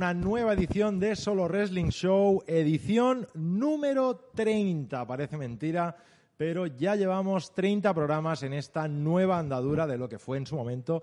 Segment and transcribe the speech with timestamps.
[0.00, 5.06] Una nueva edición de Solo Wrestling Show, edición número 30.
[5.06, 5.94] Parece mentira,
[6.38, 10.56] pero ya llevamos 30 programas en esta nueva andadura de lo que fue en su
[10.56, 11.02] momento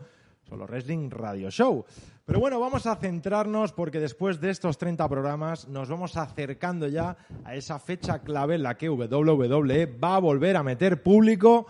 [0.49, 1.85] Solo Wrestling Radio Show.
[2.25, 7.17] Pero bueno, vamos a centrarnos porque después de estos 30 programas nos vamos acercando ya
[7.43, 11.67] a esa fecha clave en la que WWE va a volver a meter público.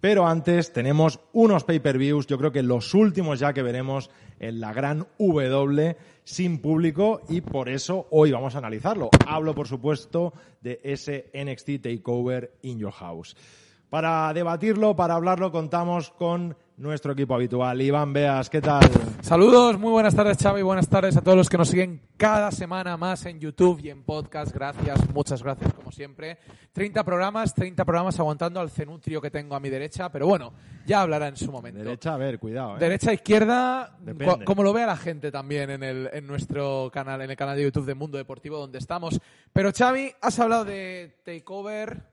[0.00, 4.72] Pero antes tenemos unos pay-per-views, yo creo que los últimos ya que veremos en la
[4.72, 9.10] gran W sin público y por eso hoy vamos a analizarlo.
[9.26, 13.36] Hablo, por supuesto, de ese NXT Takeover in Your House.
[13.90, 17.80] Para debatirlo, para hablarlo, contamos con nuestro equipo habitual.
[17.82, 18.80] Iván Beas, ¿qué tal?
[19.20, 22.96] Saludos, muy buenas tardes Xavi, buenas tardes a todos los que nos siguen cada semana
[22.96, 24.50] más en YouTube y en podcast.
[24.50, 26.38] Gracias, muchas gracias como siempre.
[26.72, 30.54] 30 programas, 30 programas aguantando al cenutrio que tengo a mi derecha, pero bueno,
[30.86, 31.80] ya hablará en su momento.
[31.80, 32.76] Derecha, a ver, cuidado.
[32.76, 32.80] ¿eh?
[32.80, 34.46] Derecha, izquierda, Depende.
[34.46, 37.64] como lo vea la gente también en, el, en nuestro canal, en el canal de
[37.64, 39.20] YouTube de Mundo Deportivo donde estamos.
[39.52, 42.04] Pero Xavi, has hablado de Takeover,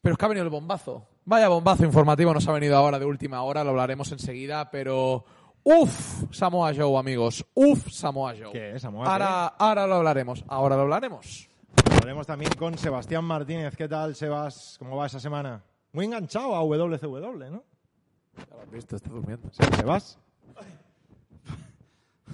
[0.00, 1.11] pero es que ha venido el bombazo.
[1.24, 5.24] Vaya bombazo informativo nos ha venido ahora de última hora, lo hablaremos enseguida, pero...
[5.64, 7.46] Uf, Samoa Joe, amigos.
[7.54, 8.50] Uf, Samoa Joe.
[8.50, 9.06] ¿Qué es, Samoa?
[9.06, 11.48] Ahora, ahora lo hablaremos, ahora lo hablaremos.
[11.92, 13.76] Hablaremos también con Sebastián Martínez.
[13.76, 14.74] ¿Qué tal, Sebas?
[14.80, 15.62] ¿Cómo va esa semana?
[15.92, 17.62] Muy enganchado a WCW, ¿no?
[18.36, 19.48] Ya lo has visto, está durmiendo.
[19.52, 20.18] Sebas.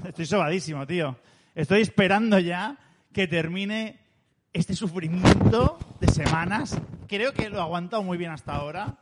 [0.07, 1.17] Estoy sobadísimo, tío.
[1.55, 2.79] Estoy esperando ya
[3.13, 4.01] que termine
[4.53, 6.79] este sufrimiento de semanas.
[7.09, 8.97] Creo que lo he aguantado muy bien hasta ahora,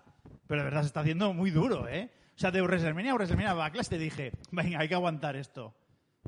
[0.47, 2.11] pero de verdad se está haciendo muy duro, ¿eh?
[2.37, 5.75] O sea, de WrestleMania a WrestleMania Backlash te dije, venga, hay que aguantar esto.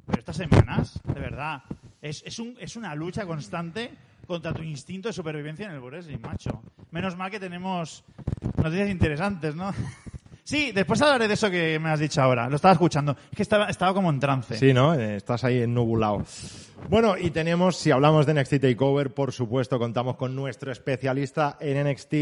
[0.06, 1.62] Pero estas semanas, de verdad,
[2.00, 3.91] es, es, un- es una lucha constante
[4.27, 6.62] contra tu instinto de supervivencia en el wrestling, macho.
[6.91, 8.05] Menos mal que tenemos
[8.56, 9.72] noticias interesantes, ¿no?
[10.44, 12.49] Sí, después hablaré de eso que me has dicho ahora.
[12.49, 13.12] Lo estaba escuchando.
[13.31, 14.56] Es que estaba, estaba como en trance.
[14.56, 14.94] Sí, ¿no?
[14.94, 16.25] Eh, Estás ahí ennubulado.
[16.89, 21.87] Bueno, y tenemos, si hablamos de NXT Takeover, por supuesto, contamos con nuestro especialista en
[21.87, 22.15] NXT,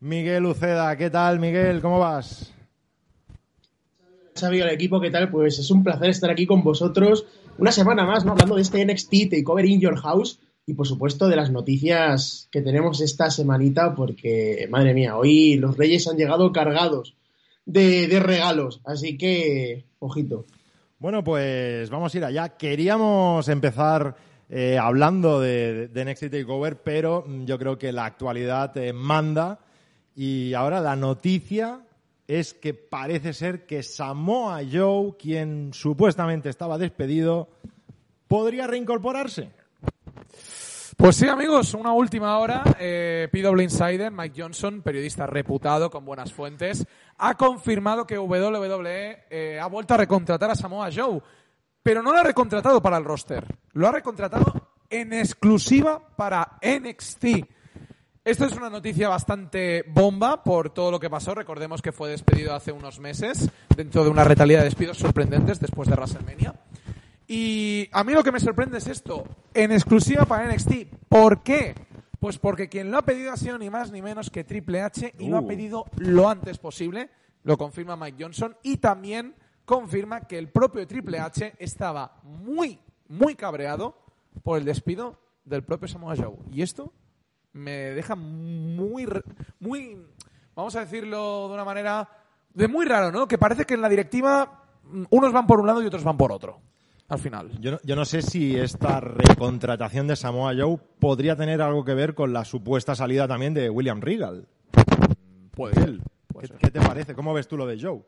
[0.00, 0.96] Miguel Uceda.
[0.96, 1.80] ¿Qué tal, Miguel?
[1.80, 2.52] ¿Cómo vas?
[4.38, 5.30] Xavi, al equipo, ¿qué tal?
[5.30, 7.26] Pues es un placer estar aquí con vosotros
[7.58, 8.32] una semana más, ¿no?
[8.32, 12.62] Hablando de este NXT Takeover in Your House y, por supuesto, de las noticias que
[12.62, 17.16] tenemos esta semanita porque, madre mía, hoy los reyes han llegado cargados
[17.66, 20.46] de regalos, así que, ojito.
[21.02, 22.50] Bueno, pues vamos a ir allá.
[22.50, 24.14] Queríamos empezar
[24.48, 29.58] eh, hablando de, de NXT Takeover, pero mm, yo creo que la actualidad eh, manda
[30.14, 31.80] y ahora la noticia
[32.28, 37.48] es que parece ser que Samoa Joe, quien supuestamente estaba despedido,
[38.28, 39.50] podría reincorporarse.
[40.96, 42.62] Pues sí, amigos, una última hora.
[42.78, 46.86] Eh, PW Insider, Mike Johnson, periodista reputado con buenas fuentes,
[47.18, 51.20] ha confirmado que WWE eh, ha vuelto a recontratar a Samoa Joe,
[51.82, 57.24] pero no lo ha recontratado para el roster, lo ha recontratado en exclusiva para NXT.
[58.24, 61.34] Esto es una noticia bastante bomba por todo lo que pasó.
[61.34, 65.88] Recordemos que fue despedido hace unos meses dentro de una retalia de despidos sorprendentes después
[65.88, 66.54] de WrestleMania.
[67.34, 70.72] Y a mí lo que me sorprende es esto, en exclusiva para NXT.
[71.08, 71.74] ¿Por qué?
[72.20, 75.14] Pues porque quien lo ha pedido ha sido ni más ni menos que Triple H
[75.18, 75.46] y lo ha Uh.
[75.46, 77.08] pedido lo antes posible,
[77.44, 79.34] lo confirma Mike Johnson y también
[79.64, 82.78] confirma que el propio Triple H estaba muy,
[83.08, 83.96] muy cabreado
[84.42, 86.36] por el despido del propio Samoa Joe.
[86.52, 86.92] Y esto
[87.54, 89.08] me deja muy,
[89.58, 89.96] muy,
[90.54, 92.10] vamos a decirlo de una manera,
[92.52, 93.26] de muy raro, ¿no?
[93.26, 96.18] Que parece que en la directiva mm, unos van por un lado y otros van
[96.18, 96.60] por otro,
[97.12, 97.50] al final.
[97.60, 101.92] Yo no, yo no sé si esta recontratación de Samoa Joe podría tener algo que
[101.92, 104.46] ver con la supuesta salida también de William Regal.
[105.50, 105.98] Puede ser.
[106.40, 107.14] ¿Qué, qué te parece?
[107.14, 108.00] ¿Cómo ves tú lo de Joe?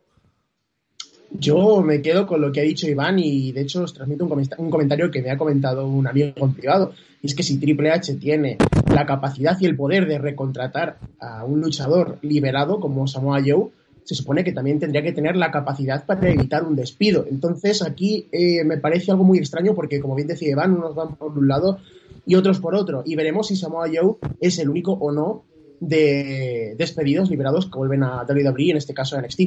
[1.30, 4.48] Yo me quedo con lo que ha dicho Iván y de hecho os transmito un,
[4.56, 6.94] un comentario que me ha comentado un amigo en privado.
[7.20, 8.56] Y es que si Triple H tiene
[8.90, 13.68] la capacidad y el poder de recontratar a un luchador liberado como Samoa Joe,
[14.04, 17.26] se supone que también tendría que tener la capacidad para evitar un despido.
[17.28, 21.16] Entonces aquí eh, me parece algo muy extraño porque, como bien decía Iván, unos van
[21.16, 21.78] por un lado
[22.26, 23.02] y otros por otro.
[23.06, 25.44] Y veremos si Samoa Joe es el único o no
[25.80, 29.40] de despedidos liberados que vuelven a WWE, en este caso a NXT.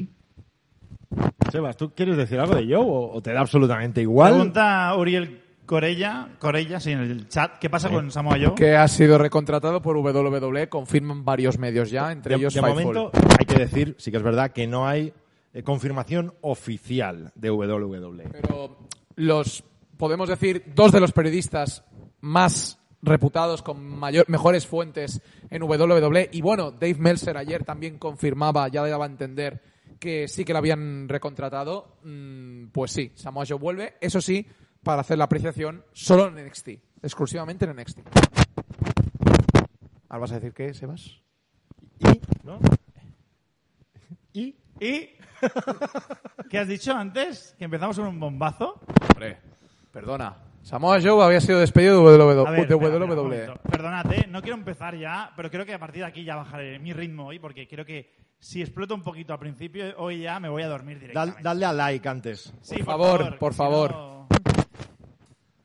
[1.52, 4.34] Sebas, ¿tú quieres decir algo de Joe o, te da absolutamente igual?
[4.34, 7.60] Pregunta Uriel Corella, Corella, sí, en el chat.
[7.60, 7.94] ¿Qué pasa Sí.
[7.94, 8.56] con Samoa Joe?
[8.56, 12.84] Que ha sido recontratado por WWE, confirman varios medios ya, entre de, ellos de Fightful.
[12.96, 15.14] momento hay que decir, sí que es verdad, que no hay
[15.54, 18.30] eh, confirmación oficial de WWE.
[18.32, 18.78] Pero
[19.16, 19.64] los,
[19.98, 21.84] podemos decir, dos de los periodistas
[22.22, 26.30] más reputados con mayor, mejores fuentes en WWE.
[26.32, 29.62] Y bueno, Dave Meltzer ayer también confirmaba, ya daba a entender
[30.00, 31.98] que sí que lo habían recontratado.
[32.04, 33.96] Mm, pues sí, Samoa Joe vuelve.
[34.00, 34.46] Eso sí,
[34.88, 36.70] para hacer la apreciación solo en NXT.
[37.04, 38.00] Exclusivamente en NXT.
[40.08, 41.22] ¿Ahora vas a decir qué, Sebas?
[42.00, 42.60] Y, ¿no?
[44.32, 45.10] Y ¿Y
[46.50, 47.54] qué has dicho antes?
[47.60, 48.80] ¿Que empezamos con un bombazo?
[49.12, 49.38] Hombre,
[49.92, 50.38] perdona.
[50.62, 52.48] Samoa Joe había sido despedido de WWE.
[52.48, 53.60] A ver, de espera, WWE.
[53.70, 54.26] Perdonad, ¿eh?
[54.30, 57.28] no quiero empezar ya, pero creo que a partir de aquí ya bajaré mi ritmo
[57.28, 60.68] hoy, porque creo que si exploto un poquito al principio, hoy ya me voy a
[60.68, 61.44] dormir dal- directamente.
[61.44, 62.54] dadle a like antes.
[62.62, 63.92] Sí, Por favor, que por si favor.
[63.92, 64.28] no-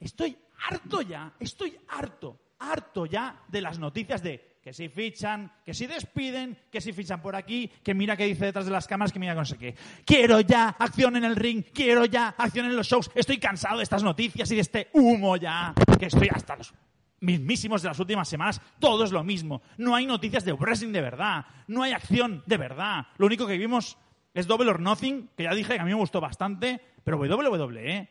[0.02, 0.37] Estoy
[0.69, 5.87] harto ya, estoy harto, harto ya de las noticias de que si fichan, que si
[5.87, 9.20] despiden, que si fichan por aquí, que mira qué dice detrás de las cámaras, que
[9.20, 9.76] mira que no sé qué.
[10.04, 13.12] Quiero ya acción en el ring, quiero ya acción en los shows.
[13.14, 16.75] Estoy cansado de estas noticias y de este humo ya, que estoy hasta los
[17.20, 19.62] mismísimos de las últimas semanas, todo es lo mismo.
[19.78, 23.06] No hay noticias de wrestling de verdad, no hay acción de verdad.
[23.19, 23.96] Lo único que vimos
[24.34, 28.08] es Double or Nothing, que ya dije que a mí me gustó bastante, pero WWE,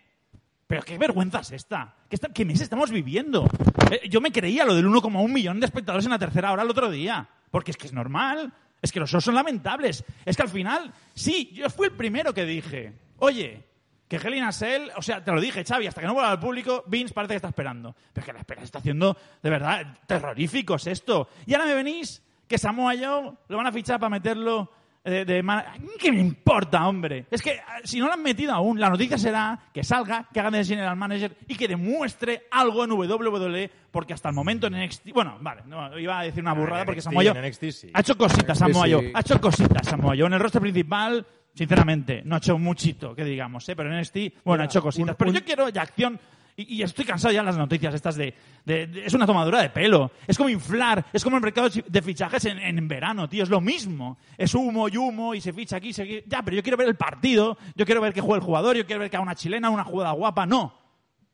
[0.72, 1.94] pero qué vergüenza es esta.
[2.08, 3.46] ¿Qué, qué mes estamos viviendo?
[3.92, 6.70] Eh, yo me creía lo del 1,1 millón de espectadores en la tercera hora el
[6.70, 7.28] otro día.
[7.50, 8.54] Porque es que es normal.
[8.82, 10.06] Es que los shows son lamentables.
[10.24, 13.66] Es que al final, sí, yo fui el primero que dije, oye,
[14.08, 16.32] que Hell in a Cell, o sea, te lo dije, Xavi, hasta que no vuelva
[16.32, 17.94] al público, Vince parece que está esperando.
[18.14, 21.28] Pero que la espera está haciendo, de verdad, terrorífico es esto.
[21.46, 24.72] Y ahora me venís que Samoa Joe lo van a fichar para meterlo
[25.04, 25.64] de, de man-
[26.00, 27.26] ¿Qué me importa, hombre?
[27.32, 30.40] Es que ah, si no lo han metido aún, la noticia será que salga, que
[30.40, 34.74] hagan de general manager y que demuestre algo en WWE, porque hasta el momento en
[34.84, 35.12] NXT...
[35.14, 37.90] Bueno, vale, no, iba a decir una burrada porque Samoa Joe sí.
[37.94, 39.12] ha hecho cositas Samoa sí.
[39.14, 40.16] Ha hecho cositas Samoa.
[40.16, 43.76] En el roster principal, sinceramente, no ha hecho muchito, que digamos, ¿eh?
[43.76, 45.10] Pero en NXT, bueno, ha hecho cositas.
[45.10, 46.20] un- Pero un- yo quiero ya acción...
[46.56, 48.34] Y, y estoy cansado ya de las noticias estas de,
[48.66, 50.12] Es una tomadura de pelo.
[50.28, 51.06] Es como inflar.
[51.14, 53.44] Es como el mercado de fichajes en, en verano, tío.
[53.44, 54.18] Es lo mismo.
[54.38, 56.04] Es humo y humo y se ficha aquí, se...
[56.04, 56.24] aquí.
[56.28, 57.58] Ya, pero yo quiero ver el partido.
[57.76, 58.76] Yo quiero ver que juega el jugador.
[58.76, 60.46] Yo quiero ver que haga una chilena, una jugada guapa.
[60.46, 60.74] No.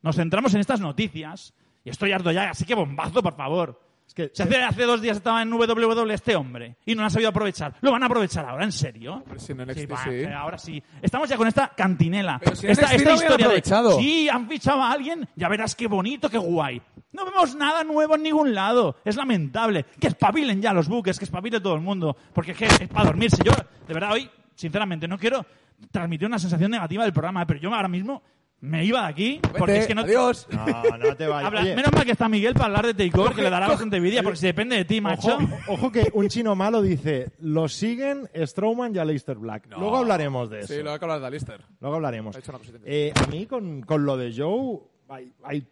[0.02, 1.54] Nos centramos en estas noticias.
[1.84, 2.50] Y estoy harto ya.
[2.50, 3.87] Así que bombazo, por favor.
[4.08, 7.04] Es que Si hace, hace dos días estaba en WWE este hombre y no lo
[7.04, 7.74] han sabido aprovechar.
[7.82, 8.64] ¿Lo van a aprovechar ahora?
[8.64, 9.16] ¿En serio?
[9.16, 10.24] Hombre, si en NXT va, sí.
[10.24, 10.82] ahora sí.
[11.02, 12.40] Estamos ya con esta cantinela.
[12.42, 13.98] Pero si en esta NXT historia de, aprovechado.
[13.98, 16.80] sí, han fichado a alguien, ya verás qué bonito, qué guay.
[17.12, 18.96] No vemos nada nuevo en ningún lado.
[19.04, 19.84] Es lamentable.
[20.00, 22.16] Que espabilen ya los buques, que espabile todo el mundo.
[22.32, 23.42] Porque es, que es para dormirse.
[23.44, 23.52] Yo,
[23.86, 25.44] de verdad, hoy, sinceramente, no quiero
[25.90, 28.22] transmitir una sensación negativa del programa, pero yo ahora mismo
[28.60, 30.48] me iba de aquí porque Vete, es que no, adiós.
[30.50, 30.66] No,
[30.98, 31.46] no te vayas.
[31.46, 33.98] Habla- Oye, menos mal que está Miguel para hablar de Takeover, que le dará bastante
[33.98, 35.36] envidia, porque si depende de ti, macho.
[35.36, 39.68] Ojo, ojo que un chino malo dice, lo siguen Strowman y Aleister Black.
[39.70, 40.74] Luego hablaremos de eso.
[40.74, 41.60] Sí, lo hay que hablar de Alistair.
[41.80, 42.34] Luego hablaremos.
[42.34, 45.66] Ha hecho una cosita Eh, a mí con, con lo de Joe hay, hay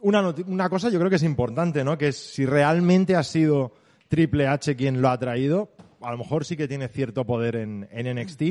[0.00, 1.96] una, noti- una cosa yo creo que es importante, ¿no?
[1.96, 3.72] Que es si realmente ha sido
[4.08, 7.86] Triple H quien lo ha traído, a lo mejor sí que tiene cierto poder en,
[7.92, 8.42] en NXT.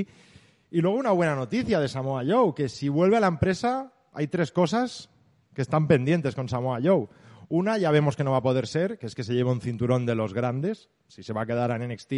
[0.72, 4.28] Y luego una buena noticia de Samoa Joe, que si vuelve a la empresa hay
[4.28, 5.10] tres cosas
[5.54, 7.08] que están pendientes con Samoa Joe.
[7.50, 9.62] Una ya vemos que no va a poder ser, que es que se lleva un
[9.62, 10.90] cinturón de los grandes.
[11.08, 12.14] Si se va a quedar en NXT,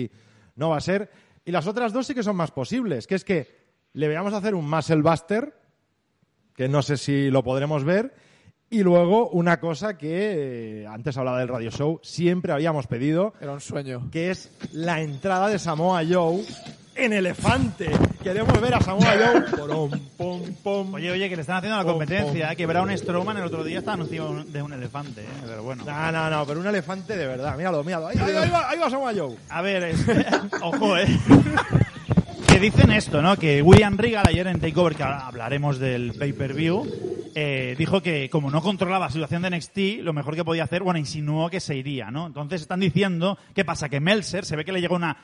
[0.56, 1.10] no va a ser.
[1.46, 3.48] Y las otras dos sí que son más posibles, que es que
[3.94, 5.54] le veamos hacer un Muscle Buster,
[6.54, 8.14] que no sé si lo podremos ver.
[8.70, 13.54] Y luego una cosa que eh, antes hablaba del radio show, siempre habíamos pedido, Era
[13.54, 14.10] un sueño.
[14.12, 16.44] que es la entrada de Samoa Joe
[16.96, 17.90] en elefante.
[18.24, 19.42] Queremos ver a Samoa Joe.
[19.58, 20.94] Porom, pom, pom.
[20.94, 23.64] Oye, oye, que le están haciendo la competencia, pom, eh, que Braun Strowman el otro
[23.64, 25.84] día estaba anunciado de un elefante, eh, pero bueno.
[25.86, 27.56] No, no, no, pero un elefante de verdad.
[27.58, 28.08] Míralo, míralo.
[28.08, 29.36] Ahí, ahí, ahí va, ahí va Samoa Joe.
[29.50, 30.06] A ver, es-
[30.62, 31.08] ojo, eh.
[32.48, 33.38] que dicen esto, ¿no?
[33.38, 38.62] Que William Regal ayer en Takeover, que hablaremos del pay-per-view, eh, dijo que como no
[38.62, 42.12] controlaba la situación de NXT, lo mejor que podía hacer, bueno, insinuó que se iría,
[42.12, 42.28] ¿no?
[42.28, 43.88] Entonces están diciendo, ¿qué pasa?
[43.88, 45.16] Que Meltzer, se ve que le llegó una,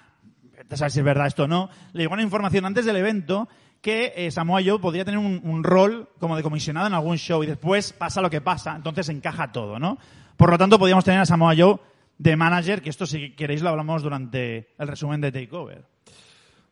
[0.69, 3.47] no sabes si es verdad esto o no, le llegó una información antes del evento
[3.81, 7.43] que eh, Samoa Joe podría tener un, un rol como de comisionado en algún show
[7.43, 9.97] y después pasa lo que pasa, entonces encaja todo, ¿no?
[10.35, 11.77] Por lo tanto, podríamos tener a Samoa Joe
[12.17, 15.83] de manager, que esto si queréis lo hablamos durante el resumen de Takeover.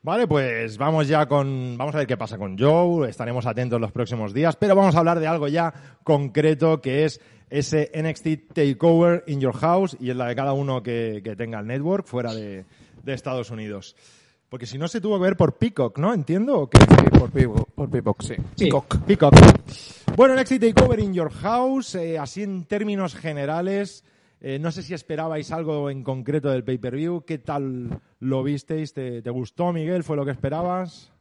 [0.03, 1.75] Vale, pues vamos ya con.
[1.77, 3.09] Vamos a ver qué pasa con Joe.
[3.09, 4.55] Estaremos atentos los próximos días.
[4.55, 5.73] Pero vamos a hablar de algo ya
[6.03, 10.83] concreto que es ese NXT Takeover in Your House y es la de cada uno
[10.83, 12.65] que, que tenga el network fuera de,
[13.05, 13.95] de Estados Unidos.
[14.49, 16.13] Porque si no se tuvo que ver por Peacock, ¿no?
[16.13, 16.59] ¿Entiendo?
[16.59, 16.79] ¿o qué?
[16.79, 18.35] Sí, por Peacock, por Peacock, sí.
[18.55, 18.65] Sí.
[18.65, 18.97] Peacock.
[19.05, 19.33] Peacock.
[20.15, 24.03] Bueno, NXT Takeover in Your House, eh, así en términos generales,
[24.39, 27.23] eh, no sé si esperabais algo en concreto del pay-per-view.
[27.25, 28.93] ¿Qué tal lo visteis?
[28.93, 30.03] ¿Te, te gustó, Miguel?
[30.03, 31.11] ¿Fue lo que esperabas?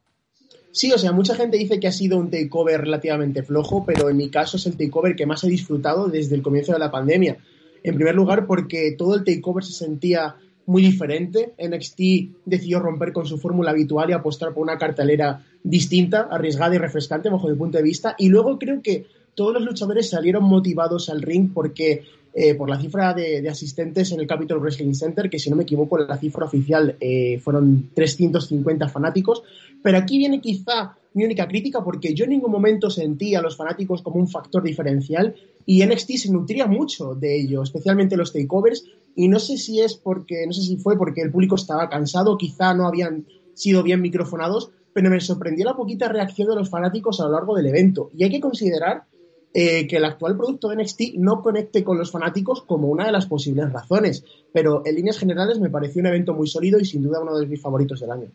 [0.73, 4.17] Sí, o sea, mucha gente dice que ha sido un takeover relativamente flojo, pero en
[4.17, 7.39] mi caso es el takeover que más he disfrutado desde el comienzo de la pandemia.
[7.83, 11.55] En primer lugar, porque todo el takeover se sentía muy diferente.
[11.59, 12.01] NXT
[12.45, 17.29] decidió romper con su fórmula habitual y apostar por una cartelera distinta, arriesgada y refrescante
[17.29, 18.15] bajo mi punto de vista.
[18.19, 22.03] Y luego creo que todos los luchadores salieron motivados al ring porque
[22.37, 25.63] eh, por la cifra de, asistentes en el Capitol Wrestling Center, que si no me
[25.63, 29.43] equivoco la cifra oficial eh, fueron 350 fanáticos.
[29.83, 33.57] Pero aquí viene quizá mi única crítica porque yo en ningún momento sentí a los
[33.57, 38.85] fanáticos como un factor diferencial y NXT se nutría mucho de ello, especialmente los takeovers
[39.15, 42.37] y no sé si es porque, no sé si fue porque el público estaba cansado,
[42.37, 47.21] quizá no habían sido bien microfonados, pero me sorprendió la poquita reacción de los fanáticos
[47.21, 48.11] a lo largo del evento.
[48.17, 49.05] Y hay que considerar
[49.53, 53.13] eh, que el actual producto de NXT no conecte con los fanáticos como una de
[53.13, 54.25] las posibles razones.
[54.53, 57.47] Pero en líneas generales me pareció un evento muy sólido y sin duda uno de
[57.47, 58.29] mis favoritos del año.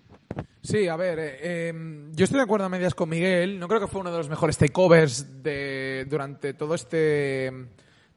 [0.62, 1.74] Sí, a ver, eh, eh,
[2.14, 3.60] yo estoy de acuerdo a medias con Miguel.
[3.60, 7.52] No creo que fue uno de los mejores takeovers de, durante todo este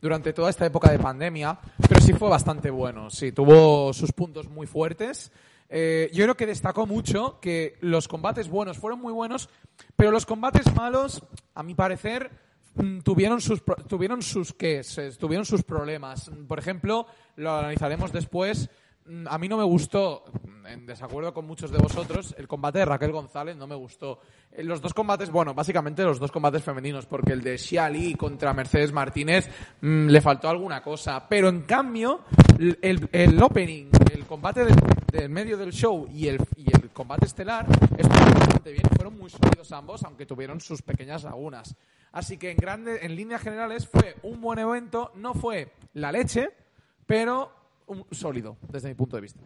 [0.03, 3.09] durante toda esta época de pandemia, pero sí fue bastante bueno.
[3.09, 5.31] Sí, tuvo sus puntos muy fuertes.
[5.71, 9.49] Eh, yo creo que destacó mucho que los combates buenos fueron muy buenos,
[9.97, 11.23] pero los combates malos,
[11.55, 12.31] a mi parecer,
[12.75, 14.83] mm, tuvieron sus tuvieron sus qué,
[15.19, 16.31] tuvieron sus problemas.
[16.49, 17.07] Por ejemplo,
[17.37, 18.69] lo analizaremos después.
[19.07, 20.25] Mm, A mí no me gustó,
[20.67, 24.21] en desacuerdo con muchos de vosotros, el combate de Raquel González no me gustó.
[24.53, 28.15] Eh, Los dos combates, bueno, básicamente los dos combates femeninos, porque el de Xia Li
[28.15, 29.49] contra Mercedes Martínez
[29.81, 31.29] mmm, le faltó alguna cosa.
[31.29, 32.21] Pero en cambio,
[32.59, 34.77] el, el opening, el combate del,
[35.11, 37.67] del, medio del show y el, y el combate estelar
[37.99, 38.85] estuvieron bastante bien.
[38.95, 41.75] Fueron muy sólidos ambos, aunque tuvieron sus pequeñas lagunas.
[42.13, 46.51] Así que en, grande, en líneas generales fue un buen evento, no fue la leche,
[47.07, 49.41] pero un, sólido desde mi punto de vista.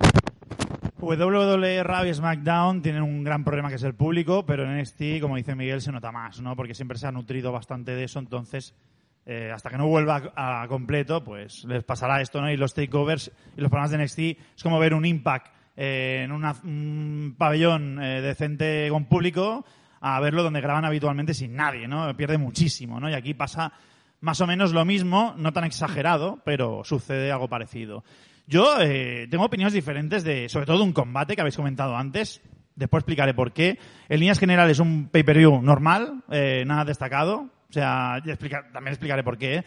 [0.98, 5.20] WWE, Raw y SmackDown tienen un gran problema que es el público, pero en NXT,
[5.20, 6.56] como dice Miguel, se nota más, ¿no?
[6.56, 8.74] Porque siempre se ha nutrido bastante de eso, entonces
[9.26, 12.50] eh, hasta que no vuelva a, completo, pues les pasará esto, ¿no?
[12.50, 14.18] Y los takeovers y los programas de NXT
[14.56, 19.66] es como ver un Impact eh, en un pabellón eh, decente con público
[20.00, 22.16] a verlo donde graban habitualmente sin nadie, ¿no?
[22.16, 23.10] Pierde muchísimo, ¿no?
[23.10, 23.72] Y aquí pasa
[24.20, 28.04] más o menos lo mismo, no tan exagerado, pero sucede algo parecido.
[28.46, 32.40] Yo eh, tengo opiniones diferentes de, sobre todo un combate que habéis comentado antes.
[32.76, 33.78] Después explicaré por qué.
[34.08, 37.48] En líneas generales, un pay-per-view normal, eh, nada destacado.
[37.68, 38.22] O sea,
[38.72, 39.64] también explicaré por qué.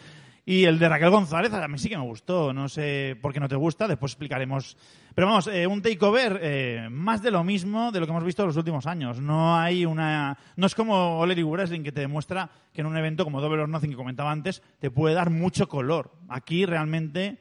[0.50, 2.52] Y el de Raquel González a mí sí que me gustó.
[2.52, 4.76] No sé por qué no te gusta, después explicaremos.
[5.14, 8.42] Pero vamos, eh, un takeover eh, más de lo mismo de lo que hemos visto
[8.42, 9.20] en los últimos años.
[9.20, 10.36] No hay una.
[10.56, 13.68] No es como Elite Wrestling que te demuestra que en un evento como Double or
[13.68, 16.10] Nothing que comentaba antes te puede dar mucho color.
[16.28, 17.38] Aquí realmente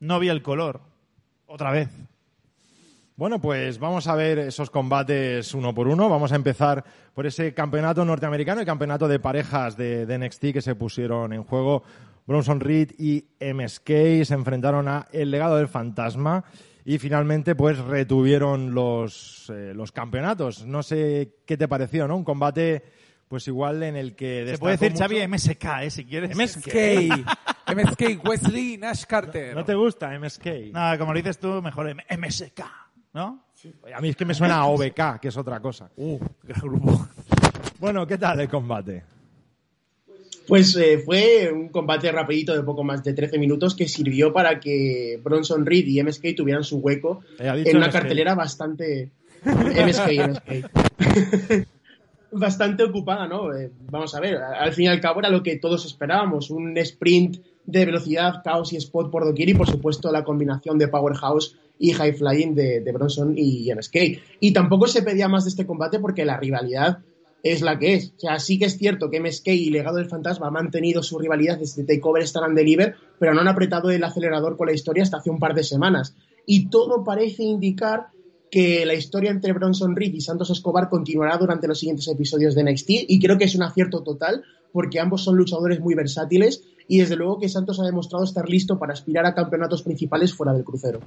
[0.00, 0.82] no vi el color.
[1.46, 1.88] Otra vez.
[3.16, 6.10] Bueno, pues vamos a ver esos combates uno por uno.
[6.10, 10.74] Vamos a empezar por ese campeonato norteamericano y campeonato de parejas de NXT que se
[10.74, 11.82] pusieron en juego.
[12.26, 16.44] Bronson Reed y MSK se enfrentaron a El Legado del Fantasma
[16.84, 20.66] y finalmente pues retuvieron los, eh, los campeonatos.
[20.66, 22.16] No sé qué te pareció, ¿no?
[22.16, 22.84] Un combate
[23.28, 24.46] pues igual en el que...
[24.48, 25.02] Se puede decir, mucho...
[25.02, 25.90] Xavi, MSK, ¿eh?
[25.90, 26.36] Si quieres.
[26.36, 26.74] MSK.
[27.74, 29.54] MSK, Wesley, Nash Carter.
[29.54, 30.46] ¿No te gusta MSK?
[30.72, 32.60] No, como lo dices tú, mejor MSK.
[33.14, 33.46] ¿No?
[33.54, 33.72] Sí.
[33.94, 35.90] A mí es que me suena a OBK, que es otra cosa.
[35.96, 37.08] Uh, gran grupo.
[37.80, 39.15] Bueno, ¿qué tal el combate?
[40.46, 44.60] Pues eh, fue un combate rapidito de poco más de 13 minutos que sirvió para
[44.60, 47.92] que Bronson Reed y MSK tuvieran su hueco Eh, en una MSK.
[47.92, 49.10] cartelera bastante...
[49.44, 51.66] MSK, MSK.
[52.32, 53.54] bastante ocupada, ¿no?
[53.54, 56.76] Eh, vamos a ver, al fin y al cabo era lo que todos esperábamos, un
[56.78, 61.56] sprint de velocidad, caos y spot por doquier y por supuesto la combinación de Powerhouse
[61.78, 63.96] y High Flying de, de Bronson y MSK.
[64.40, 66.98] Y tampoco se pedía más de este combate porque la rivalidad
[67.52, 68.12] es la que es.
[68.16, 71.18] O sea, sí que es cierto que MSK y Legado del Fantasma han mantenido su
[71.18, 75.02] rivalidad desde Takeover Stand and Deliver, pero no han apretado el acelerador con la historia
[75.02, 76.14] hasta hace un par de semanas.
[76.46, 78.08] Y todo parece indicar
[78.50, 82.64] que la historia entre Bronson Reed y Santos Escobar continuará durante los siguientes episodios de
[82.64, 86.98] NXT y creo que es un acierto total porque ambos son luchadores muy versátiles y
[86.98, 90.64] desde luego que Santos ha demostrado estar listo para aspirar a campeonatos principales fuera del
[90.64, 91.00] crucero.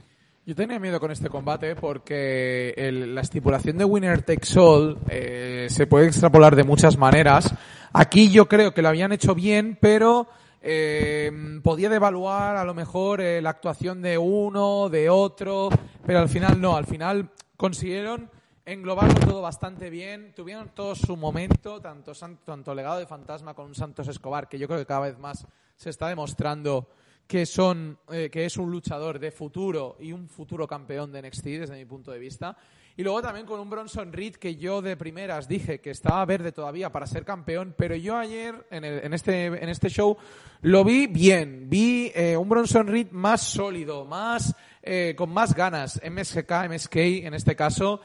[0.45, 5.67] Yo tenía miedo con este combate porque el- la estipulación de Winner Takes All eh,
[5.69, 7.53] se puede extrapolar de muchas maneras.
[7.93, 10.27] Aquí yo creo que lo habían hecho bien, pero
[10.61, 11.31] eh,
[11.63, 15.69] podía devaluar a lo mejor eh, la actuación de uno, de otro,
[16.05, 18.29] pero al final no, al final consiguieron
[18.65, 22.11] englobarlo todo bastante bien, tuvieron todo su momento, tanto,
[22.43, 25.89] tanto Legado de Fantasma con Santos Escobar, que yo creo que cada vez más se
[25.91, 26.89] está demostrando
[27.29, 31.43] que son eh, que es un luchador de futuro y un futuro campeón de NXT
[31.45, 32.57] desde mi punto de vista
[32.97, 36.51] y luego también con un Bronson Reed que yo de primeras dije que estaba verde
[36.51, 40.17] todavía para ser campeón pero yo ayer en, el- en este en este show
[40.63, 46.01] lo vi bien vi eh, un Bronson Reed más sólido más eh, con más ganas
[46.03, 48.01] MSK MSK en este caso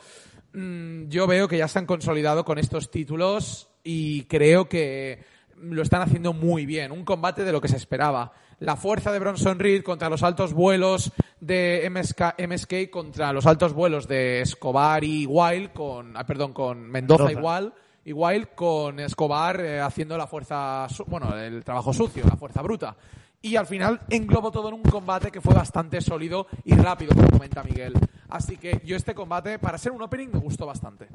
[0.52, 5.24] mm, yo veo que ya se han consolidado con estos títulos y creo que
[5.56, 6.90] lo están haciendo muy bien.
[6.92, 8.32] Un combate de lo que se esperaba.
[8.60, 13.72] La fuerza de Bronson Reed contra los altos vuelos de MSK, MSK contra los altos
[13.72, 17.38] vuelos de Escobar y Wild con, ah, perdón, con Mendoza, Mendoza.
[17.40, 17.74] igual.
[18.06, 22.60] Y Wild con Escobar eh, haciendo la fuerza, su- bueno, el trabajo sucio, la fuerza
[22.62, 22.96] bruta.
[23.42, 27.28] Y al final englobó todo en un combate que fue bastante sólido y rápido, como
[27.28, 27.92] comenta Miguel.
[28.30, 31.08] Así que yo este combate, para ser un opening, me gustó bastante.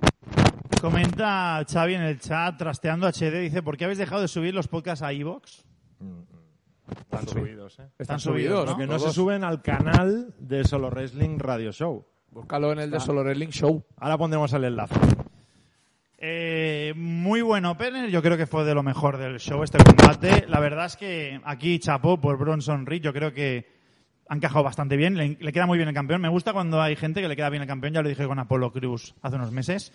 [0.80, 4.68] Comenta Xavi en el chat, trasteando HD, dice, ¿por qué habéis dejado de subir los
[4.68, 5.64] podcasts a iVoox?
[7.02, 7.90] Están subidos, ¿eh?
[7.98, 8.78] Están subidos, Lo ¿no?
[8.78, 9.16] que no se Todos.
[9.16, 12.06] suben al canal de Solo Wrestling Radio Show.
[12.32, 13.84] Búscalo en el de Solo Wrestling Show.
[13.98, 14.96] Ahora pondremos el enlace.
[16.18, 20.46] Eh, muy buen opener, yo creo que fue de lo mejor del show este combate.
[20.50, 23.68] La verdad es que aquí chapó por Bronson Reed, yo creo que
[24.28, 26.22] han encajado bastante bien, le, le queda muy bien el campeón.
[26.22, 28.38] Me gusta cuando hay gente que le queda bien el campeón, ya lo dije con
[28.38, 29.94] Apollo Cruz hace unos meses.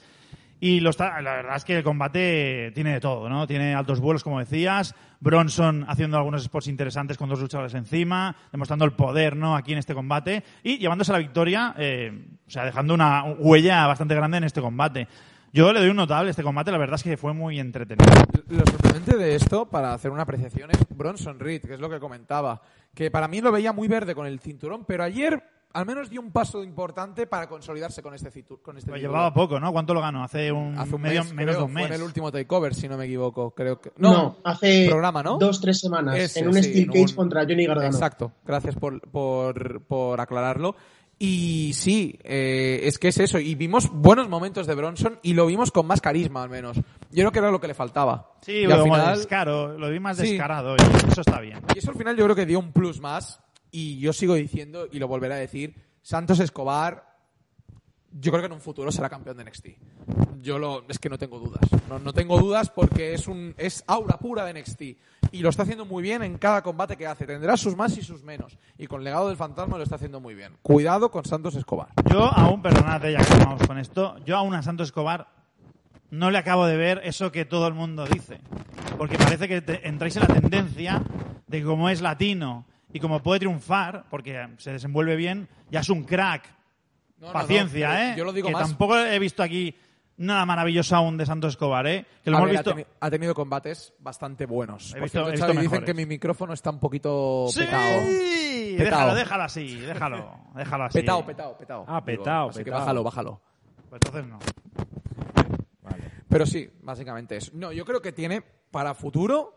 [0.65, 3.47] Y lo está, la verdad es que el combate tiene de todo, ¿no?
[3.47, 8.87] Tiene altos vuelos, como decías, Bronson haciendo algunos spots interesantes con dos luchadores encima, demostrando
[8.87, 9.57] el poder, ¿no?
[9.57, 14.15] Aquí en este combate y llevándose la victoria, eh, o sea, dejando una huella bastante
[14.15, 15.07] grande en este combate.
[15.53, 18.11] Yo le doy un notable este combate, la verdad es que fue muy entretenido.
[18.49, 22.01] Lo sorprendente de esto, para hacer una apreciación, es Bronson Reed, que es lo que
[22.01, 22.63] comentaba.
[22.95, 25.45] Que para mí lo veía muy verde con el cinturón, pero ayer
[25.75, 29.13] al menos dio un paso importante para consolidarse con este, citu- con este Lo título.
[29.13, 29.73] llevaba poco, ¿no?
[29.73, 30.25] ¿Cuánto lo ganó?
[30.25, 31.87] Hace un, Hace un medio, mes, menos creo, de un mes.
[31.89, 33.51] Fue en el último takeover, si no me equivoco.
[33.51, 33.93] Creo que...
[33.99, 35.37] No, No, hace programa, ¿no?
[35.37, 37.89] dos, tres semanas, Ese, en un sí, Steel Cage un- contra Johnny Gargano.
[37.89, 40.75] Exacto, gracias por, por, por aclararlo.
[41.19, 43.39] Y sí, eh, es que es eso.
[43.39, 46.77] Y vimos buenos momentos de Bronson y lo vimos con más carisma, al menos.
[46.77, 46.83] Yo
[47.23, 48.33] creo que era lo que le faltaba.
[48.43, 50.31] Sí, y al como final, descaro, lo vi más Sí.
[50.31, 51.61] descarado y eso está bien.
[51.75, 53.41] y eso al final yo creo que dio un plus más.
[53.77, 57.13] Y yo sigo diciendo, y lo volveré a decir, Santos Escobar,
[58.13, 59.67] yo creo que en un futuro será campeón de NXT.
[60.41, 61.63] Yo lo, es que no tengo dudas.
[61.89, 64.83] No, no tengo dudas porque es un, es aura pura de NXT.
[65.33, 67.27] Y lo está haciendo muy bien en cada combate que hace.
[67.27, 68.57] Tendrá sus más y sus menos.
[68.79, 70.53] Y con Legado del Fantasma lo está haciendo muy bien.
[70.63, 71.89] Cuidado con Santos Escobar.
[72.09, 75.27] Yo aún, perdonad, ya que vamos con esto, yo aún a Santos Escobar
[76.11, 78.39] no le acabo de ver eso que todo el mundo dice.
[78.97, 81.03] Porque parece que te- entráis en la tendencia
[81.49, 85.91] de que como es latino y como puede triunfar, porque se desenvuelve bien, ya es
[85.91, 86.49] un crack.
[87.19, 88.15] No, Paciencia, no, ¿eh?
[88.17, 88.69] Yo lo digo que más.
[88.69, 89.75] tampoco he visto aquí
[90.17, 92.07] nada maravilloso aún de Santos Escobar, ¿eh?
[92.23, 92.71] Que lo hemos ver, visto...
[92.71, 94.91] ha, teni- ha tenido combates bastante buenos.
[94.91, 97.61] He Por visto- cierto, he visto Xavi, dicen que mi micrófono está un poquito ¡Sí!
[97.61, 98.01] petado.
[98.05, 99.15] Déjalo, Petao.
[99.15, 100.99] déjalo así, déjalo, déjalo así.
[101.01, 101.85] Petao, petao, petao.
[101.89, 102.81] Ah, Digo, petao, Así que petao.
[102.81, 103.41] bájalo, bájalo.
[103.91, 104.39] Pues entonces no.
[106.29, 107.53] Pero sí, básicamente eso.
[107.55, 109.55] No, yo creo que tiene para futuro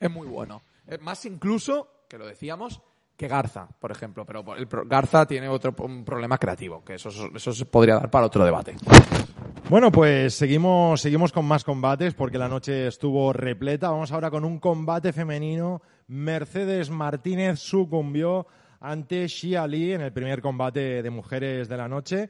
[0.00, 0.62] es muy bueno.
[0.86, 2.82] Es más incluso, que lo decíamos,
[3.16, 4.26] que Garza, por ejemplo.
[4.26, 8.26] Pero el Garza tiene otro un problema creativo, que eso, eso se podría dar para
[8.26, 8.76] otro debate.
[9.70, 13.88] Bueno, pues seguimos, seguimos con más combates porque la noche estuvo repleta.
[13.88, 15.80] Vamos ahora con un combate femenino.
[16.06, 18.46] Mercedes Martínez sucumbió
[18.82, 22.28] ante Xia Li en el primer combate de mujeres de la noche.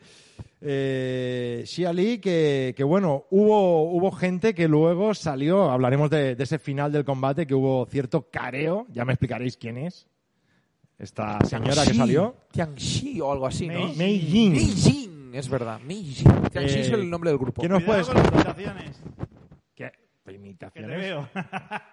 [0.61, 6.45] Eh, Xia Li, que, que bueno, hubo, hubo gente que luego salió, hablaremos de, de
[6.45, 10.07] ese final del combate, que hubo cierto careo, ya me explicaréis quién es.
[10.99, 12.37] Esta señora que Tiangxi, salió.
[12.53, 13.75] Tiangxi o algo así, ¿no?
[13.89, 14.53] Mei- Mei Jin.
[14.53, 15.81] Mei Jin, es verdad.
[15.81, 16.31] Mei Jin.
[16.53, 17.61] Tiangxi Eh, es el nombre del grupo.
[17.61, 19.03] ¿quién nos puedes- con las imitaciones,
[19.75, 19.91] ¿Qué?
[20.25, 20.91] que ¿Imitaciones?
[20.91, 21.29] te veo.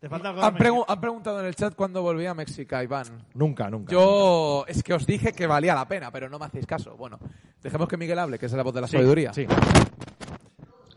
[0.00, 2.82] te falta algo Han, de pregu- han preguntado en el chat cuándo volvía a México,
[2.82, 3.06] Iván.
[3.34, 3.92] Nunca, nunca.
[3.92, 6.96] Yo es que os dije que valía la pena, pero no me hacéis caso.
[6.96, 7.18] Bueno,
[7.62, 9.32] dejemos que Miguel hable, que es la voz de la Sí, sabiduría.
[9.32, 9.46] Sí.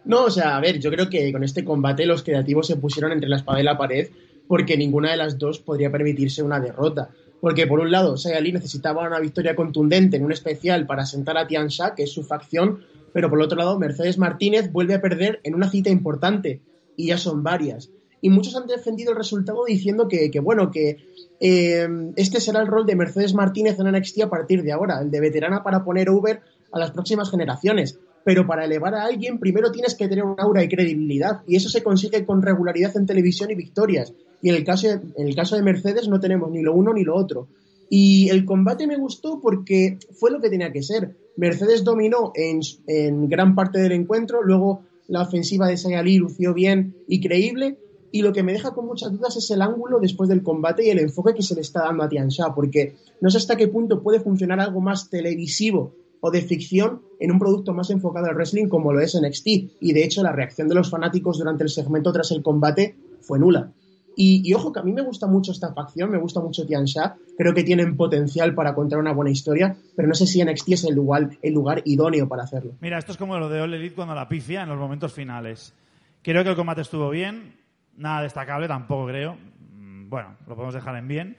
[0.06, 3.12] No, o sea, a ver, yo creo que con este combate los creativos se pusieron
[3.12, 4.10] entre la espada y la pared
[4.48, 7.10] porque ninguna de las dos podría permitirse una derrota.
[7.40, 11.38] Porque por un lado, Saya Lee necesitaba una victoria contundente en un especial para sentar
[11.38, 15.02] a Tian Sha, que es su facción, pero por otro lado, Mercedes Martínez vuelve a
[15.02, 16.62] perder en una cita importante,
[16.96, 17.90] y ya son varias.
[18.24, 20.96] Y muchos han defendido el resultado diciendo que, bueno, que
[21.42, 25.12] eh, este será el rol de Mercedes Martínez en NXT a partir de ahora, el
[25.12, 26.40] de veterana para poner over
[26.72, 28.00] a las próximas generaciones.
[28.24, 31.68] Pero para elevar a alguien, primero tienes que tener un aura y credibilidad, y eso
[31.68, 34.14] se consigue con regularidad en televisión y victorias.
[34.42, 37.04] Y en el caso de, el caso de Mercedes no tenemos ni lo uno ni
[37.04, 37.50] lo otro.
[37.90, 41.14] Y el combate me gustó porque fue lo que tenía que ser.
[41.36, 46.96] Mercedes dominó en, en gran parte del encuentro, luego la ofensiva de Sayali lució bien
[47.06, 47.78] y creíble,
[48.14, 50.92] y lo que me deja con muchas dudas es el ángulo después del combate y
[50.92, 53.68] el enfoque que se le está dando a Tian Sha, porque no sé hasta qué
[53.68, 58.36] punto puede funcionar algo más televisivo o de ficción en un producto más enfocado al
[58.36, 59.48] wrestling como lo es NXT.
[59.82, 63.40] Y de hecho la reacción de los fanáticos durante el segmento tras el combate fue
[63.40, 63.74] nula.
[64.16, 67.16] Y, ojo que a mí me gusta mucho esta facción, me gusta mucho Tian Sha,
[67.36, 70.84] creo que tienen potencial para contar una buena historia, pero no sé si NXT es
[70.84, 72.74] el lugar, el lugar idóneo para hacerlo.
[72.80, 75.74] Mira, esto es como lo de All Elite cuando la pifia en los momentos finales.
[76.22, 77.63] Creo que el combate estuvo bien,
[77.98, 79.38] nada destacable tampoco creo.
[79.76, 81.38] Mm, bueno, lo podemos dejar en bien.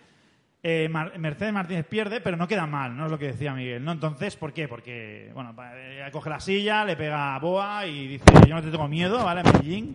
[0.67, 3.05] Eh, Mercedes Martínez pierde, pero no queda mal, ¿no?
[3.05, 3.93] Es lo que decía Miguel, ¿no?
[3.93, 4.67] Entonces, ¿por qué?
[4.67, 8.71] Porque, bueno, eh, coge la silla, le pega a Boa y dice, yo no te
[8.71, 9.43] tengo miedo, ¿vale?
[9.43, 9.95] Medellín.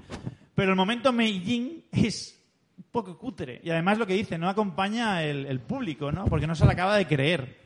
[0.54, 2.40] Pero el momento Medellín es
[2.78, 3.60] un poco cutre.
[3.64, 6.26] Y además lo que dice, no acompaña el, público, ¿no?
[6.26, 7.58] Porque no se le acaba de creer.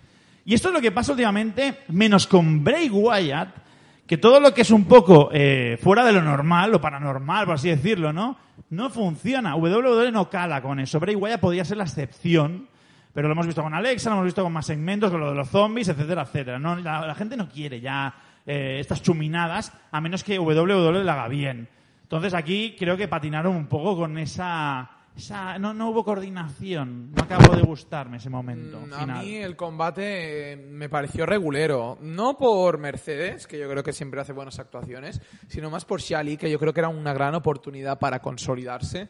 [0.46, 3.50] Y esto es lo que pasa últimamente, menos con Bray Wyatt,
[4.06, 7.56] que todo lo que es un poco eh, fuera de lo normal, lo paranormal, por
[7.56, 8.38] así decirlo, ¿no?
[8.70, 9.56] No funciona.
[9.56, 11.00] WWE no cala con eso.
[11.00, 12.68] Bray Wyatt podría ser la excepción
[13.14, 15.36] pero lo hemos visto con Alexa, lo hemos visto con más segmentos, con lo de
[15.36, 16.58] los zombies, etcétera, etcétera.
[16.58, 18.14] No, la, gente no quiere ya
[18.46, 21.70] eh, estas chuminadas, a menos que WWE la haga bien.
[22.02, 24.90] Entonces aquí creo que patinaron un poco con esa...
[25.60, 28.80] no, no hubo coordinación, no acabó de gustarme ese momento.
[28.80, 33.84] Mm, a mí el combate eh, me pareció regulero, no por Mercedes, que yo creo
[33.84, 37.14] que siempre hace buenas actuaciones, sino más por Shali, que yo creo que era una
[37.14, 39.10] gran oportunidad para consolidarse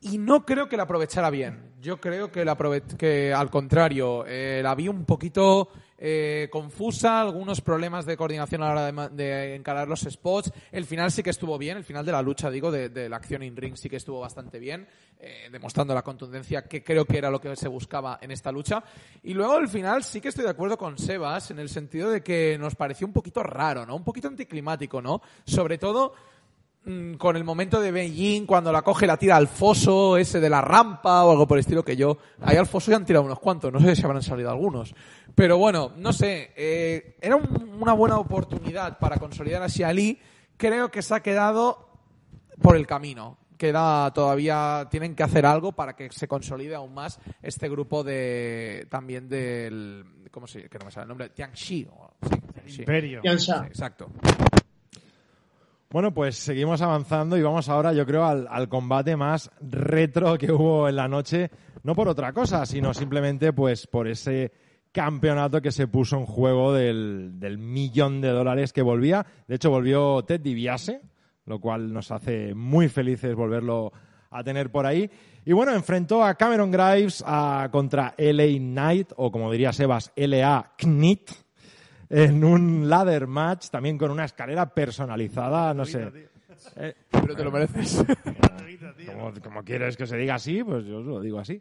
[0.00, 1.72] y no creo que la aprovechara bien.
[1.80, 2.56] Yo creo que, la
[2.96, 8.66] que al contrario, eh, la vi un poquito eh, confusa, algunos problemas de coordinación a
[8.66, 10.52] la hora de, encarar los spots.
[10.70, 13.42] El final sí que estuvo bien, el final de la lucha, digo, de, la acción
[13.42, 14.86] in ring sí que estuvo bastante bien,
[15.18, 18.82] eh, demostrando la contundencia que creo que era lo que se buscaba en esta lucha.
[19.24, 22.22] Y luego el final sí que estoy de acuerdo con Sebas en el sentido de
[22.22, 23.96] que nos pareció un poquito raro, ¿no?
[23.96, 25.20] Un poquito anticlimático, ¿no?
[25.44, 26.14] Sobre todo
[26.88, 30.48] Mm, con el momento de Beijing cuando la coge la tira al foso ese de
[30.48, 33.26] la rampa o algo por el estilo que yo ahí al foso ya han tirado
[33.26, 34.94] unos cuantos no sé si habrán salido algunos.
[35.34, 40.18] Pero bueno no sé eh, era una buena oportunidad para consolidar a Xiali
[40.56, 41.90] creo que se ha quedado
[42.62, 47.20] por el camino queda todavía tienen que hacer algo para que se consolide aún más
[47.42, 51.86] este grupo de también del cómo se que no me sale el nombre Tianxi
[52.66, 53.20] sí, Imperio.
[53.22, 54.08] Exacto
[55.90, 60.86] bueno, pues seguimos avanzando y vamos ahora, yo creo, al, combate más retro que hubo
[60.86, 61.50] en la noche,
[61.82, 64.52] no por otra cosa, sino simplemente pues por ese
[64.92, 69.24] campeonato que se puso en juego del, millón de dólares que volvía.
[69.46, 71.00] De hecho, volvió Ted DiBiase,
[71.46, 73.90] lo cual nos hace muy felices volverlo
[74.30, 75.10] a tener por ahí.
[75.46, 80.74] Y bueno, enfrentó a Cameron Grimes a, contra LA Knight, o como diría Sebas, LA
[80.76, 81.30] Knit
[82.10, 86.10] en un ladder match, también con una escalera personalizada, no sé.
[86.76, 88.04] Eh, Pero te lo mereces.
[89.42, 91.60] como, quieres que se diga así, pues yo lo digo así.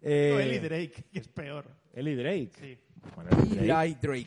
[0.00, 1.66] Eh, Eli Drake, que es peor.
[1.92, 2.50] Eli Drake.
[2.58, 2.78] Sí.
[3.14, 3.30] Bueno,
[3.60, 4.26] Eli Drake.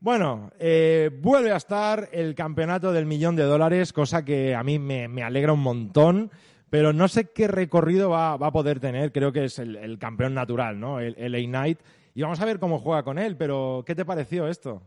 [0.00, 4.78] Bueno, eh, vuelve a estar el campeonato del millón de dólares, cosa que a mí
[4.78, 6.30] me, alegra un montón,
[6.70, 9.10] pero no sé qué recorrido va, a poder tener.
[9.10, 11.00] Creo que es el, campeón natural, ¿no?
[11.00, 11.80] El, el A Knight
[12.18, 14.82] y vamos a ver cómo juega con él, pero ¿qué te pareció esto?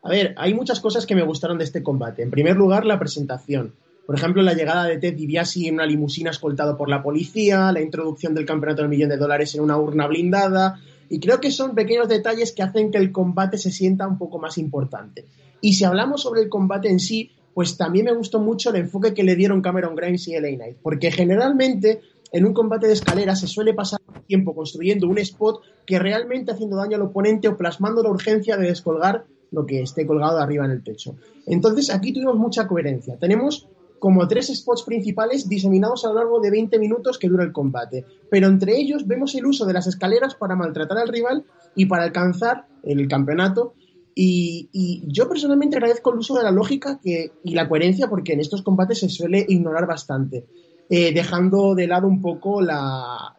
[0.00, 2.22] A ver, hay muchas cosas que me gustaron de este combate.
[2.22, 3.74] En primer lugar, la presentación.
[4.06, 7.80] Por ejemplo, la llegada de Ted DiBiase en una limusina escoltado por la policía, la
[7.80, 11.74] introducción del campeonato del millón de dólares en una urna blindada, y creo que son
[11.74, 15.24] pequeños detalles que hacen que el combate se sienta un poco más importante.
[15.60, 19.14] Y si hablamos sobre el combate en sí, pues también me gustó mucho el enfoque
[19.14, 22.02] que le dieron Cameron Grimes y LA Knight, porque generalmente
[22.36, 26.76] en un combate de escalera se suele pasar tiempo construyendo un spot que realmente haciendo
[26.76, 30.72] daño al oponente o plasmando la urgencia de descolgar lo que esté colgado arriba en
[30.72, 31.16] el techo.
[31.46, 33.16] Entonces aquí tuvimos mucha coherencia.
[33.16, 33.68] Tenemos
[33.98, 38.04] como tres spots principales diseminados a lo largo de 20 minutos que dura el combate,
[38.30, 41.44] pero entre ellos vemos el uso de las escaleras para maltratar al rival
[41.74, 43.72] y para alcanzar el campeonato.
[44.14, 48.62] Y, yo personalmente agradezco el uso de la lógica y la coherencia porque en estos
[48.62, 50.44] combates se suele ignorar bastante.
[50.88, 53.34] Eh, dejando de lado un poco la,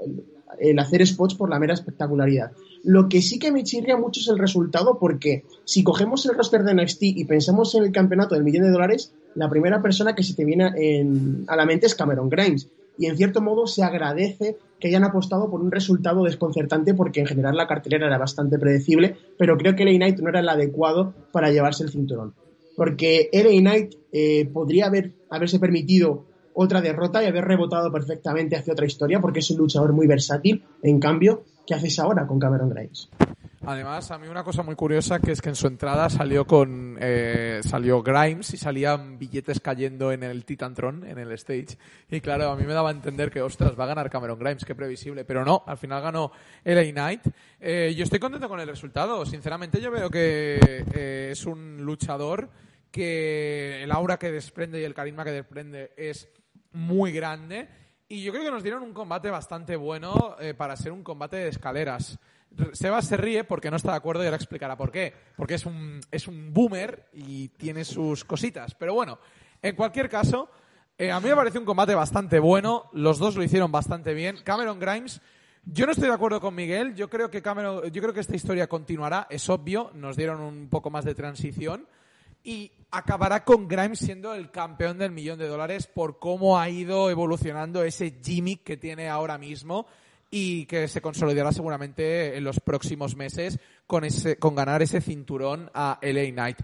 [0.59, 2.51] el hacer spots por la mera espectacularidad.
[2.83, 6.63] Lo que sí que me chirria mucho es el resultado porque si cogemos el roster
[6.63, 10.23] de NXT y pensamos en el campeonato del millón de dólares, la primera persona que
[10.23, 12.69] se te viene a la mente es Cameron Grimes.
[12.97, 17.27] y en cierto modo se agradece que hayan apostado por un resultado desconcertante porque en
[17.27, 21.13] general la cartelera era bastante predecible, pero creo que LA Knight no era el adecuado
[21.31, 22.33] para llevarse el cinturón.
[22.75, 26.25] Porque LA Knight eh, podría haber, haberse permitido
[26.59, 30.65] otra derrota y haber rebotado perfectamente hacia otra historia porque es un luchador muy versátil.
[30.81, 33.09] En cambio, ¿qué haces ahora con Cameron Grimes?
[33.63, 36.97] Además, a mí una cosa muy curiosa que es que en su entrada salió con
[36.99, 41.77] eh, salió Grimes y salían billetes cayendo en el Titantron, en el stage.
[42.09, 44.65] Y claro, a mí me daba a entender que, ostras, va a ganar Cameron Grimes,
[44.65, 45.25] qué previsible.
[45.25, 46.31] Pero no, al final ganó
[46.63, 47.21] LA Knight.
[47.59, 49.25] Eh, yo estoy contento con el resultado.
[49.27, 50.59] Sinceramente, yo veo que
[50.93, 52.49] eh, es un luchador
[52.89, 56.29] que el aura que desprende y el carisma que desprende es
[56.77, 57.67] muy grande.
[58.07, 61.49] Y yo creo que nos dieron un combate bastante bueno para ser un combate de
[61.49, 62.17] escaleras.
[62.73, 65.13] Sebas se ríe porque no está de acuerdo y ahora explicará por qué.
[65.35, 68.73] Porque es un, es un boomer y tiene sus cositas.
[68.75, 69.19] Pero bueno,
[69.61, 70.49] en cualquier caso,
[70.97, 72.89] eh, a mí me parece un combate bastante bueno.
[72.93, 74.37] Los dos lo hicieron bastante bien.
[74.43, 75.21] Cameron Grimes.
[75.65, 76.95] Yo no estoy de acuerdo con Miguel.
[76.95, 79.27] Yo creo que Cameron, yo creo que esta historia continuará.
[79.29, 79.91] Es obvio.
[79.93, 81.87] Nos dieron un poco más de transición
[82.43, 87.09] y acabará con Grimes siendo el campeón del millón de dólares por cómo ha ido
[87.09, 89.87] evolucionando ese gimmick que tiene ahora mismo
[90.29, 95.69] y que se consolidará seguramente en los próximos meses con, ese, con ganar ese cinturón
[95.73, 96.57] a LA Knight.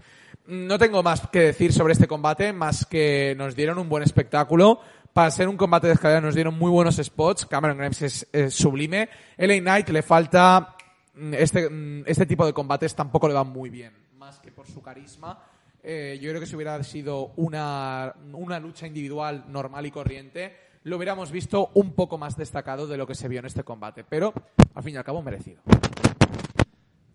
[0.46, 4.80] No tengo más que decir sobre este combate, más que nos dieron un buen espectáculo.
[5.14, 7.46] Para ser un combate de escalera nos dieron muy buenos spots.
[7.46, 9.08] Cameron Grimes es, sublime.
[9.38, 10.76] LA Knight le falta
[11.14, 14.66] mm, este, mm, este tipo de combates tampoco le va muy bien, más que por
[14.66, 15.38] su carisma.
[15.86, 20.96] Eh, yo creo que si hubiera sido una, una lucha individual normal y corriente, lo
[20.96, 24.02] hubiéramos visto un poco más destacado de lo que se vio en este combate.
[24.02, 24.32] Pero,
[24.74, 25.60] al fin y al cabo, merecido.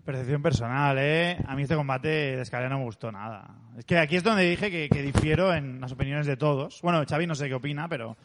[0.05, 1.37] Percepción personal, ¿eh?
[1.47, 3.55] A mí este combate de escalera no me gustó nada.
[3.75, 6.79] Es que aquí es donde dije que, difiero en las opiniones de todos.
[6.83, 8.17] Bueno, Xavi no sé qué opina, pero...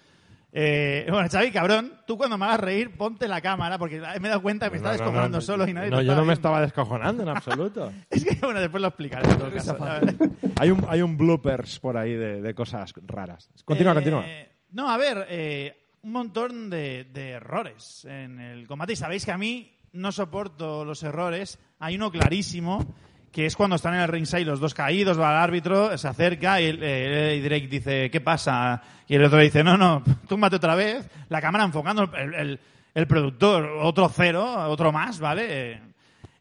[0.56, 4.28] Eh, bueno, Xavi, cabrón, tú cuando me hagas reír, ponte la cámara, porque me he
[4.28, 7.24] dado cuenta que me estaba descojonando solo y nadie No, yo no me estaba descojonando
[7.24, 7.92] en absoluto.
[8.08, 9.76] es que, bueno, después lo explicaré en todo caso.
[10.60, 13.50] hay, un, hay un bloopers por ahí de, cosas raras.
[13.64, 14.24] Continúa, eh, continúa.
[14.70, 18.92] No, a ver, eh, un montón de, errores en el combate.
[18.92, 21.58] Y sabéis que a mí no soporto los errores.
[21.80, 22.94] Hay uno clarísimo,
[23.34, 26.60] que es cuando están en el ringside los dos caídos, va al árbitro, se acerca
[26.60, 28.80] y, eh, Drake dice, ¿qué pasa?
[29.08, 31.10] Y el otro dice, no, no, túmbate otra vez.
[31.30, 32.60] La cámara enfocando el,
[32.94, 35.82] el, productor, otro cero, otro más, ¿vale?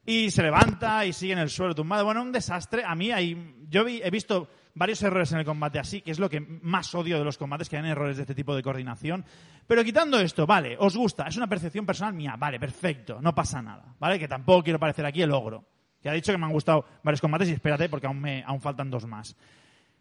[0.05, 2.05] y se levanta y sigue en el suelo tumbado.
[2.05, 2.83] Bueno, un desastre.
[2.85, 6.29] A mí hay, yo he visto varios errores en el combate así, que es lo
[6.29, 9.25] que más odio de los combates, que hay errores de este tipo de coordinación.
[9.65, 13.63] Pero quitando esto, vale, os gusta, es una percepción personal mía, vale, perfecto, no pasa
[13.63, 14.19] nada, ¿vale?
[14.19, 15.72] Que tampoco quiero parecer aquí el ogro.
[16.03, 18.59] Que ha dicho que me han gustado varios combates y espérate porque aún, me, aún
[18.59, 19.37] faltan dos más.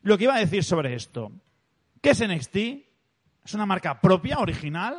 [0.03, 1.31] Lo que iba a decir sobre esto,
[2.01, 2.57] ¿qué es NXT?
[3.45, 4.97] ¿Es una marca propia, original?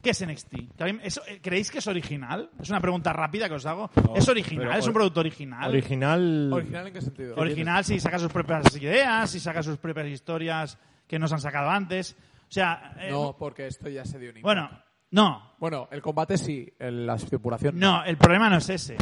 [0.00, 0.54] ¿Qué es NXT?
[0.78, 2.48] Eh, ¿Creéis que es original?
[2.60, 3.90] Es una pregunta rápida que os hago.
[4.14, 4.78] ¿Es original?
[4.78, 5.68] ¿Es un producto original?
[5.68, 6.50] ¿Original?
[6.52, 7.34] ¿Original en qué sentido?
[7.36, 11.68] Original si saca sus propias ideas, si saca sus propias historias que nos han sacado
[11.68, 12.16] antes.
[12.48, 12.94] O sea...
[13.00, 14.70] Eh, no, porque esto ya se dio un Bueno,
[15.10, 15.54] no.
[15.58, 18.04] Bueno, el combate sí, la estipulación no.
[18.04, 18.96] el problema no es ese.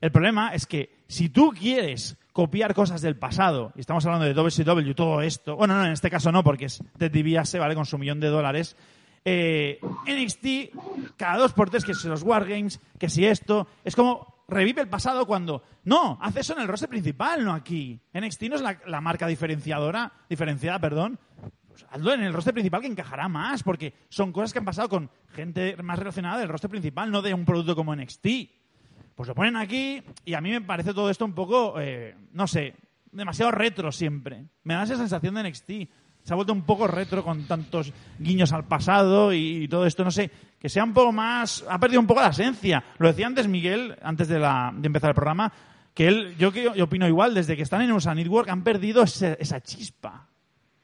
[0.00, 4.34] El problema es que si tú quieres copiar cosas del pasado, y estamos hablando de
[4.34, 7.74] WCW todo esto, bueno, no, en este caso no, porque es Ted DiBiase, ¿vale?
[7.74, 8.76] Con su millón de dólares,
[9.24, 14.38] eh, NXT, cada dos por tres, que si los Wargames, que si esto, es como
[14.48, 18.00] revive el pasado cuando, no, hace eso en el roster principal, no aquí.
[18.14, 21.18] NXT no es la, marca diferenciadora, diferenciada, perdón.
[21.68, 24.88] Pues hazlo en el roster principal que encajará más, porque son cosas que han pasado
[24.88, 28.26] con gente más relacionada del roster principal, no de un producto como NXT.
[29.18, 32.46] Pues lo ponen aquí y a mí me parece todo esto un poco, eh, no
[32.46, 32.76] sé,
[33.10, 34.44] demasiado retro siempre.
[34.62, 35.70] Me da esa sensación de NXT
[36.22, 40.12] se ha vuelto un poco retro con tantos guiños al pasado y, todo esto, no
[40.12, 42.84] sé, que sea un poco más, ha perdido un poco la esencia.
[42.98, 45.52] Lo decía antes Miguel, antes de, la, de empezar el programa,
[45.92, 49.60] que él, yo, yo, opino igual, desde que están en USA Network han perdido esa
[49.62, 50.28] chispa.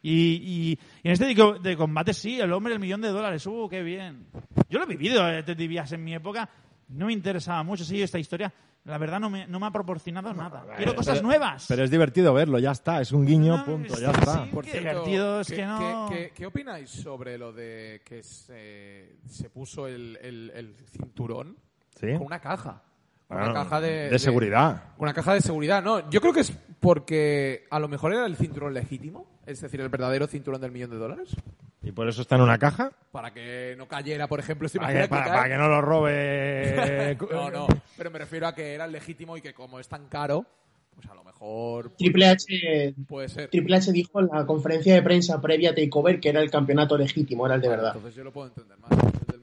[0.03, 4.27] Y, en este de combate sí, el hombre del millón de dólares, ¡uh, qué bien!
[4.69, 6.51] Yo lo he vivido, eh, te vivías en mi época,
[6.89, 8.53] no me interesaba mucho, sí, esta historia
[8.85, 10.67] la verdad no me, no me ha proporcionado nada.
[10.77, 11.65] Quiero cosas nuevas.
[11.69, 13.01] Pero es divertido verlo, ya está.
[13.01, 14.45] Es un guiño, punto, ya está.
[14.53, 16.11] Por divertido es que no...
[16.35, 21.57] ¿qué, opináis sobre lo de que se, se puso el, el, cinturón
[21.99, 22.83] con una caja?
[23.29, 24.83] Una caja de, de, seguridad.
[24.99, 26.09] Una caja de seguridad, no.
[26.11, 29.89] Yo creo que es porque a lo mejor era el cinturón legítimo, es decir, el
[29.89, 31.35] verdadero cinturón del millón de dólares.
[31.83, 32.93] ¿Y por eso está en una caja?
[33.13, 34.69] Para que no cayera, por ejemplo.
[34.81, 37.17] para, que, para, que no lo robe.
[37.31, 37.67] no, no.
[37.97, 40.47] Pero me refiero a que era legítimo y que como es tan caro,
[40.95, 43.51] pues a lo mejor pues, Triple H, puede ser.
[43.51, 46.97] Triple H dijo en la conferencia de prensa previa a Takeover que era el campeonato
[46.97, 47.93] legítimo, era el de verdad.
[47.95, 48.91] Entonces yo lo puedo entender más.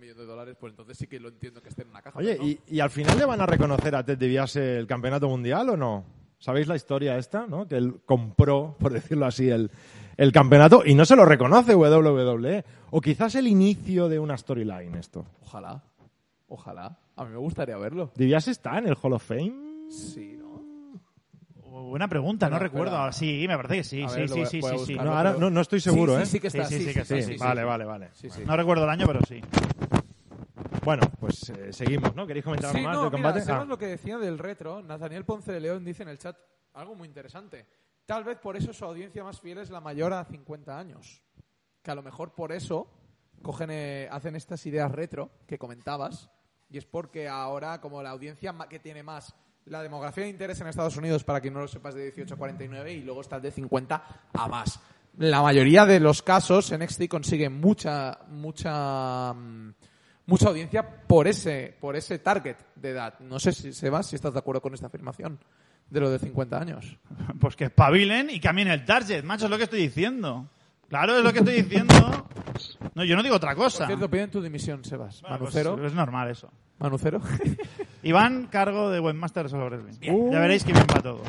[0.02, 2.18] Millón de dólares, pues entonces sí que lo entiendo que esté en una caja.
[2.18, 2.44] Oye, no.
[2.44, 5.78] ¿y, y al final le van a reconocer a Ted DiBiase el campeonato mundial o
[5.78, 6.04] no?
[6.40, 7.68] ¿Sabéis la historia esta, no?
[7.68, 9.70] Que él compró, por decirlo así, el,
[10.18, 12.66] el campeonato y no se lo reconoce WWE.
[12.90, 15.24] O quizás el inicio de una storyline esto.
[15.44, 15.84] Ojalá.
[16.48, 16.98] Ojalá.
[17.16, 18.12] A mí me gustaría verlo.
[18.16, 19.88] ¿DiBiase está en el Hall of Fame?
[19.92, 20.41] Sí.
[21.92, 22.96] Buena pregunta, no recuerdo.
[22.96, 23.12] espera.
[23.12, 24.96] Sí, me parece que sí, A sí, ver, sí, voy sí, voy sí.
[24.96, 26.26] No, ahora no, no estoy seguro, sí, ¿eh?
[26.26, 26.64] Sí, sí que está.
[26.66, 28.10] Sí, sí, sí que está, está, Sí, sí, vale, vale, vale.
[28.14, 28.44] Sí, sí.
[28.46, 29.42] No recuerdo el año, pero sí.
[30.86, 32.26] Bueno, pues eh, seguimos, ¿no?
[32.26, 33.46] ¿Queréis comentar algo más no, del mira, combate?
[33.46, 33.66] ¿sabes Ah.
[33.66, 34.82] lo que decía del retro?
[34.82, 36.38] Nathaniel Ponce de León dice en el chat
[36.74, 37.66] algo muy interesante.
[38.06, 41.22] Tal vez por eso su audiencia más fiel es la mayor a 50 años.
[41.84, 42.88] Que a lo mejor por eso
[43.42, 46.30] cogen, eh, hacen estas ideas retro que comentabas.
[46.70, 50.60] Y es porque ahora, como la audiencia ma- que tiene más la demografía de interés
[50.62, 53.40] en Estados Unidos, para quien no lo sepas, de 18 a 49 y luego está
[53.40, 54.80] de 50 a más.
[55.18, 59.74] La mayoría de los casos NXT consigue mucha, mucha, mm,
[60.26, 63.20] mucha audiencia por ese, por ese target de edad.
[63.20, 65.40] No sé si Sebas, si estás de acuerdo con esta afirmación
[65.90, 66.98] de lo de 50 años.
[67.40, 70.48] Pues que espabilen y cambien el target, macho, es lo que estoy diciendo.
[70.88, 72.28] Claro, es lo que estoy diciendo.
[72.94, 73.80] No, yo no digo otra cosa.
[73.80, 75.22] Por cierto, piden tu dimisión, Sebas.
[75.22, 76.52] Bueno, pues, es normal eso.
[76.82, 77.22] Manucero.
[78.04, 80.12] Iván, cargo de Webmaster Solo Wrestling.
[80.12, 80.32] Uh.
[80.32, 81.22] Ya veréis que bien va todo.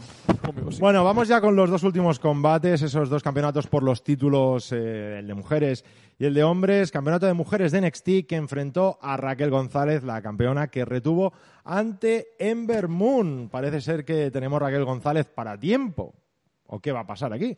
[0.81, 5.19] Bueno, vamos ya con los dos últimos combates, esos dos campeonatos por los títulos, eh,
[5.19, 5.85] el de mujeres
[6.19, 6.91] y el de hombres.
[6.91, 11.35] Campeonato de mujeres de NXT que enfrentó a Raquel González, la campeona que retuvo
[11.65, 13.51] ante Ember Moon.
[13.51, 16.15] Parece ser que tenemos Raquel González para tiempo.
[16.67, 17.55] ¿O qué va a pasar aquí?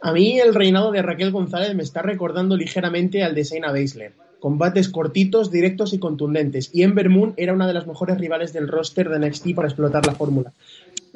[0.00, 4.29] A mí el reinado de Raquel González me está recordando ligeramente al de Shayna Baszler.
[4.40, 6.70] Combates cortitos, directos y contundentes.
[6.72, 10.06] Y Ember Moon era una de las mejores rivales del roster de NXT para explotar
[10.06, 10.52] la fórmula.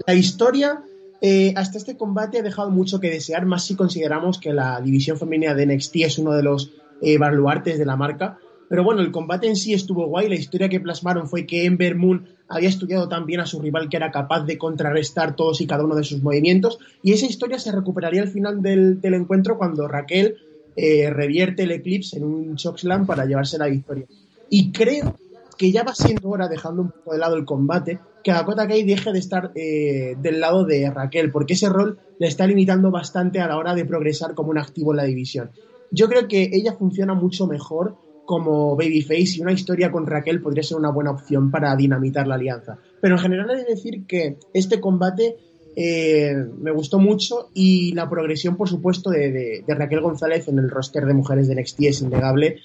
[0.07, 0.83] La historia
[1.21, 5.17] eh, hasta este combate ha dejado mucho que desear, más si consideramos que la división
[5.17, 8.39] femenina de NXT es uno de los eh, baluartes de la marca.
[8.69, 10.29] Pero bueno, el combate en sí estuvo guay.
[10.29, 13.89] La historia que plasmaron fue que Ember Moon había estudiado tan bien a su rival
[13.89, 16.79] que era capaz de contrarrestar todos y cada uno de sus movimientos.
[17.03, 20.37] Y esa historia se recuperaría al final del, del encuentro cuando Raquel
[20.77, 24.07] eh, revierte el Eclipse en un chokeslam para llevarse la victoria.
[24.51, 25.17] Y creo
[25.57, 28.83] que ya va siendo hora, dejando un poco de lado el combate, que Dakota Kai
[28.83, 33.41] deje de estar eh, del lado de Raquel, porque ese rol le está limitando bastante
[33.41, 35.51] a la hora de progresar como un activo en la división.
[35.91, 40.63] Yo creo que ella funciona mucho mejor como babyface y una historia con Raquel podría
[40.63, 42.79] ser una buena opción para dinamitar la alianza.
[43.01, 45.37] Pero en general de decir que este combate
[45.77, 51.05] eh, me gustó mucho y la progresión, por supuesto, de, Raquel González en el roster
[51.05, 52.61] de mujeres de NXT es innegable.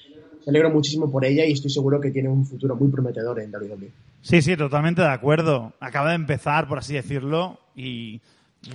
[0.46, 3.50] Me alegro muchísimo por ella y estoy seguro que tiene un futuro muy prometedor en
[3.50, 3.90] WWE.
[4.22, 5.74] Sí, sí, totalmente de acuerdo.
[5.80, 8.20] Acaba de empezar, por así decirlo, y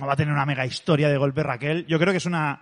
[0.02, 1.86] va a tener una mega historia de golpe Raquel.
[1.86, 2.60] Yo creo que es una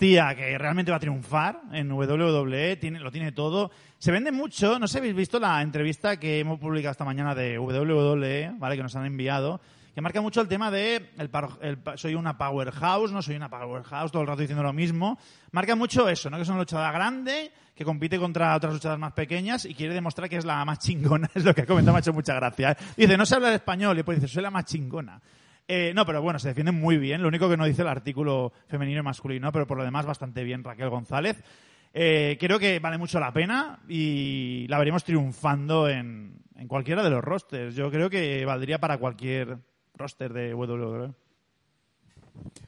[0.00, 3.70] tía que realmente va a triunfar en WWE, tiene, lo tiene todo.
[3.98, 7.34] Se vende mucho, no sé si habéis visto la entrevista que hemos publicado esta mañana
[7.34, 8.76] de WWE, ¿vale?
[8.76, 9.60] Que nos han enviado,
[10.00, 14.28] marca mucho el tema de el, soy una powerhouse, no soy una powerhouse, todo el
[14.28, 15.18] rato diciendo lo mismo.
[15.52, 16.36] Marca mucho eso, ¿no?
[16.36, 20.28] Que es una luchadora grande, que compite contra otras luchadoras más pequeñas y quiere demostrar
[20.28, 22.72] que es la más chingona, es lo que ha comentado, me ha hecho mucha gracia.
[22.72, 22.76] ¿eh?
[22.96, 25.20] Dice, no se habla de español, y después dice, soy la más chingona.
[25.66, 27.22] Eh, no, pero bueno, se defiende muy bien.
[27.22, 30.42] Lo único que no dice el artículo femenino y masculino, pero por lo demás bastante
[30.42, 31.42] bien Raquel González.
[31.94, 37.10] Eh, creo que vale mucho la pena y la veremos triunfando en, en, cualquiera de
[37.10, 37.74] los rosters.
[37.74, 39.58] Yo creo que valdría para cualquier
[40.00, 41.12] roster de WWE.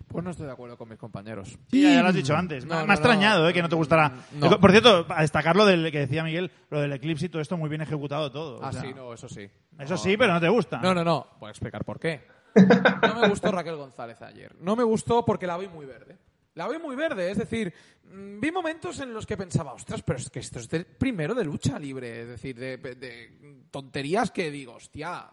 [0.08, 1.58] Pues no estoy de acuerdo con mis compañeros.
[1.70, 2.66] Sí, ya lo has dicho antes.
[2.66, 4.12] No, me, no, me ha extrañado no, eh, que no te gustara.
[4.32, 4.60] no.
[4.60, 7.56] Por cierto, a destacar lo del que decía Miguel, lo del Eclipse y todo esto
[7.56, 8.62] muy bien ejecutado todo.
[8.62, 9.48] Ah, o sea, sí, no, eso sí.
[9.78, 10.80] Eso No, sí, pero no te gusta.
[10.80, 11.26] No, no, no.
[11.40, 12.26] Voy a explicar por qué.
[13.02, 14.54] No me gustó Raquel González ayer.
[14.60, 16.18] No me gustó porque la vi muy verde.
[16.54, 17.72] La vi muy verde, es decir,
[18.12, 21.34] mm, vi momentos en los que pensaba, ostras, pero es que esto es del primero
[21.34, 25.30] de lucha libre, es decir, de, de tonterías que digo, hostia,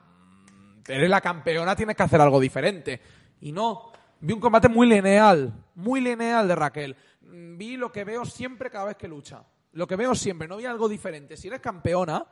[0.90, 3.00] eres la campeona, tienes que hacer algo diferente.
[3.42, 6.96] Y no, vi un combate muy lineal, muy lineal de Raquel.
[7.22, 9.44] Mm, Vi lo que veo siempre cada vez que lucha.
[9.74, 11.38] Lo que veo siempre, no vi algo diferente.
[11.38, 12.26] Si eres campeona,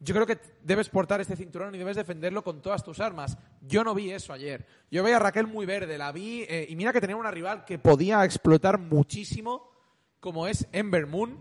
[0.00, 3.36] yo creo que debes portar este cinturón y debes defenderlo con todas tus armas.
[3.60, 4.66] Yo no vi eso ayer.
[4.90, 7.64] Yo veía a Raquel muy verde, la vi, eh, y mira que tenía una rival
[7.64, 9.70] que podía explotar muchísimo,
[10.18, 11.38] como es Ember Moon,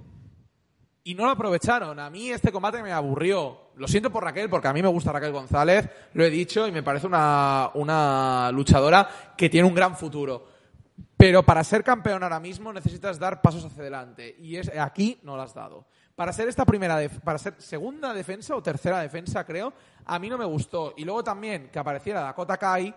[1.10, 1.98] y no lo aprovecharon.
[1.98, 3.72] A mí este combate me aburrió.
[3.78, 6.72] Lo siento por Raquel, porque a mí me gusta Raquel González, lo he dicho, y
[6.72, 10.46] me parece una, una luchadora que tiene un gran futuro.
[11.18, 14.36] Pero para ser campeón ahora mismo necesitas dar pasos hacia adelante.
[14.38, 15.88] Y es, aquí no lo has dado.
[16.16, 19.74] Para ser esta primera, para ser segunda defensa o tercera defensa, creo,
[20.06, 20.94] a mí no me gustó.
[20.96, 22.94] Y luego también que apareciera Dakota Kai,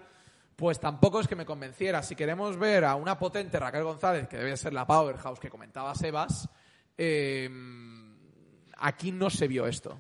[0.55, 2.03] pues tampoco es que me convenciera.
[2.03, 5.95] Si queremos ver a una potente Raquel González, que debe ser la powerhouse que comentaba
[5.95, 6.47] Sebas,
[7.05, 7.51] eh,
[8.79, 9.99] aquí no se vio esto.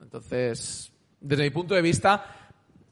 [0.00, 0.90] Entonces,
[1.20, 2.24] desde mi punto de vista,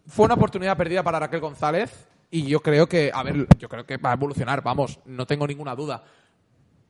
[0.06, 3.86] fue una oportunidad perdida para Raquel González y yo creo que, a ver, yo creo
[3.86, 6.04] que va a evolucionar, vamos, no tengo ninguna duda.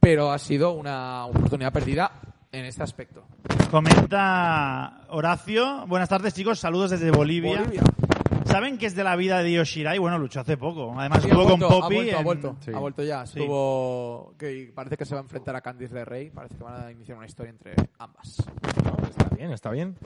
[0.00, 2.12] Pero ha sido una oportunidad perdida
[2.50, 3.24] en este aspecto.
[3.70, 5.86] Comenta Horacio.
[5.86, 6.58] Buenas tardes, chicos.
[6.58, 7.60] Saludos desde Bolivia.
[7.60, 7.82] Bolivia.
[8.47, 9.99] ¿Saben qué es de la vida de Io Shirai?
[9.99, 10.94] Bueno, luchó hace poco.
[10.99, 11.94] Además, Sí, ha estuvo con vuelto, Poppy.
[11.94, 12.70] ha vuelto, ha vuelto, Sí.
[12.74, 13.26] ha vuelto ya.
[13.26, 13.40] Sí.
[13.40, 16.30] Estuvo, que parece que se va a enfrentar a Candice LeRae.
[16.32, 18.44] Parece que van a iniciar una historia entre ambas.
[18.84, 19.97] No, está bien, está bien.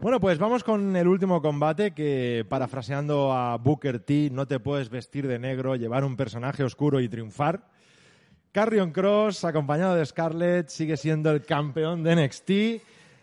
[0.00, 4.88] Bueno, pues vamos con el último combate que, parafraseando a Booker T, no te puedes
[4.88, 7.68] vestir de negro, llevar un personaje oscuro y triunfar.
[8.52, 12.50] Carrion Cross, acompañado de Scarlett, sigue siendo el campeón de NXT,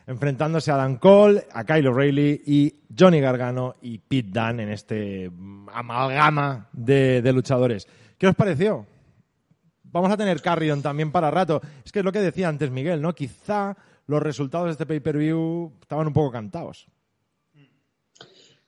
[0.08, 5.32] enfrentándose a Dan Cole, a Kyle O'Reilly y Johnny Gargano y Pete Dunne en este
[5.72, 7.88] amalgama de, de luchadores.
[8.18, 8.86] ¿Qué os pareció?
[9.84, 11.62] Vamos a tener Carrion también para rato.
[11.86, 13.14] Es que es lo que decía antes Miguel, ¿no?
[13.14, 13.78] Quizá
[14.08, 16.88] los resultados de este pay-per-view estaban un poco cantados.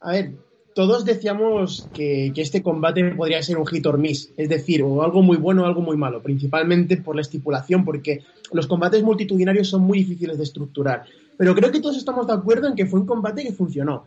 [0.02, 0.34] A ver,
[0.76, 5.02] todos decíamos que, que este combate podría ser un hit or miss, es decir, o
[5.02, 9.70] algo muy bueno o algo muy malo, principalmente por la estipulación, porque los combates multitudinarios
[9.70, 11.06] son muy difíciles de estructurar.
[11.38, 14.06] Pero creo que todos estamos de acuerdo en que fue un combate que funcionó.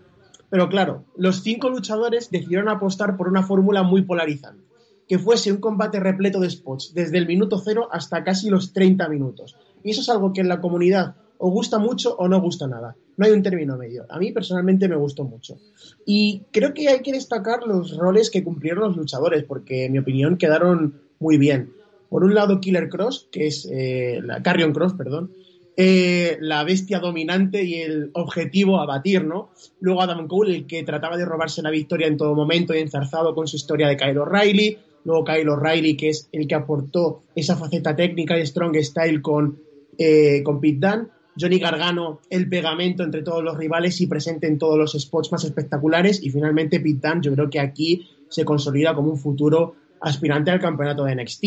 [0.50, 4.64] Pero claro, los cinco luchadores decidieron apostar por una fórmula muy polarizante,
[5.06, 9.08] que fuese un combate repleto de spots, desde el minuto cero hasta casi los 30
[9.08, 9.56] minutos.
[9.82, 12.96] Y eso es algo que en la comunidad o gusta mucho o no gusta nada.
[13.16, 14.06] No hay un término medio.
[14.08, 15.58] A mí personalmente me gustó mucho.
[16.04, 19.98] Y creo que hay que destacar los roles que cumplieron los luchadores, porque en mi
[19.98, 21.72] opinión quedaron muy bien.
[22.08, 25.32] Por un lado, Killer Cross, que es eh, la Carrion Cross, perdón,
[25.80, 29.50] eh, la bestia dominante y el objetivo a batir, ¿no?
[29.78, 33.32] Luego Adam Cole, el que trataba de robarse la victoria en todo momento y enzarzado
[33.32, 34.76] con su historia de Kyle O'Reilly.
[35.04, 39.60] Luego Kyle O'Reilly, que es el que aportó esa faceta técnica y strong style con,
[39.96, 41.08] eh, con Pete Dunne.
[41.40, 45.44] Johnny Gargano, el pegamento entre todos los rivales y presente en todos los spots más
[45.44, 46.20] espectaculares.
[46.20, 50.58] Y finalmente Pete Dunne, yo creo que aquí se consolida como un futuro aspirante al
[50.58, 51.44] campeonato de NXT.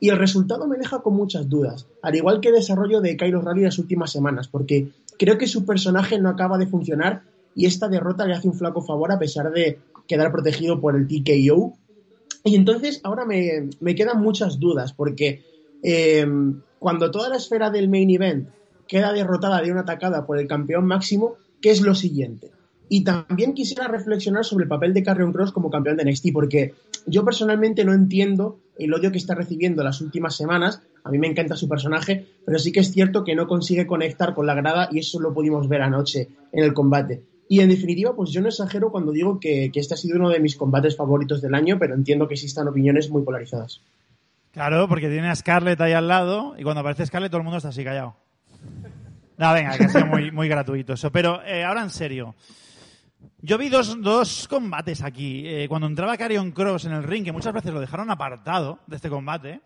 [0.00, 3.34] Y el resultado me deja con muchas dudas, al igual que el desarrollo de Kyle
[3.36, 4.88] O'Reilly en las últimas semanas, porque
[5.18, 7.22] creo que su personaje no acaba de funcionar
[7.54, 11.06] y esta derrota le hace un flaco favor a pesar de quedar protegido por el
[11.06, 11.78] TKO.
[12.44, 15.42] Y entonces ahora me, me quedan muchas dudas, porque
[15.82, 16.26] eh,
[16.78, 18.48] cuando toda la esfera del main event
[18.86, 22.50] queda derrotada de una atacada por el campeón máximo, ¿qué es lo siguiente?
[22.88, 26.74] Y también quisiera reflexionar sobre el papel de Carrion Cross como campeón de NXT, porque
[27.06, 30.82] yo personalmente no entiendo el odio que está recibiendo las últimas semanas.
[31.04, 34.34] A mí me encanta su personaje, pero sí que es cierto que no consigue conectar
[34.34, 37.22] con la grada y eso lo pudimos ver anoche en el combate.
[37.48, 40.30] Y en definitiva, pues yo no exagero cuando digo que, que este ha sido uno
[40.30, 43.80] de mis combates favoritos del año, pero entiendo que existan opiniones muy polarizadas.
[44.52, 47.58] Claro, porque tiene a Scarlett ahí al lado y cuando aparece Scarlett todo el mundo
[47.58, 48.16] está así callado.
[49.36, 51.10] No, venga, que ha sido muy, muy gratuito eso.
[51.10, 52.34] Pero eh, ahora en serio.
[53.40, 55.42] Yo vi dos, dos combates aquí.
[55.46, 58.96] Eh, cuando entraba Carrion Cross en el ring, que muchas veces lo dejaron apartado de
[58.96, 59.60] este combate,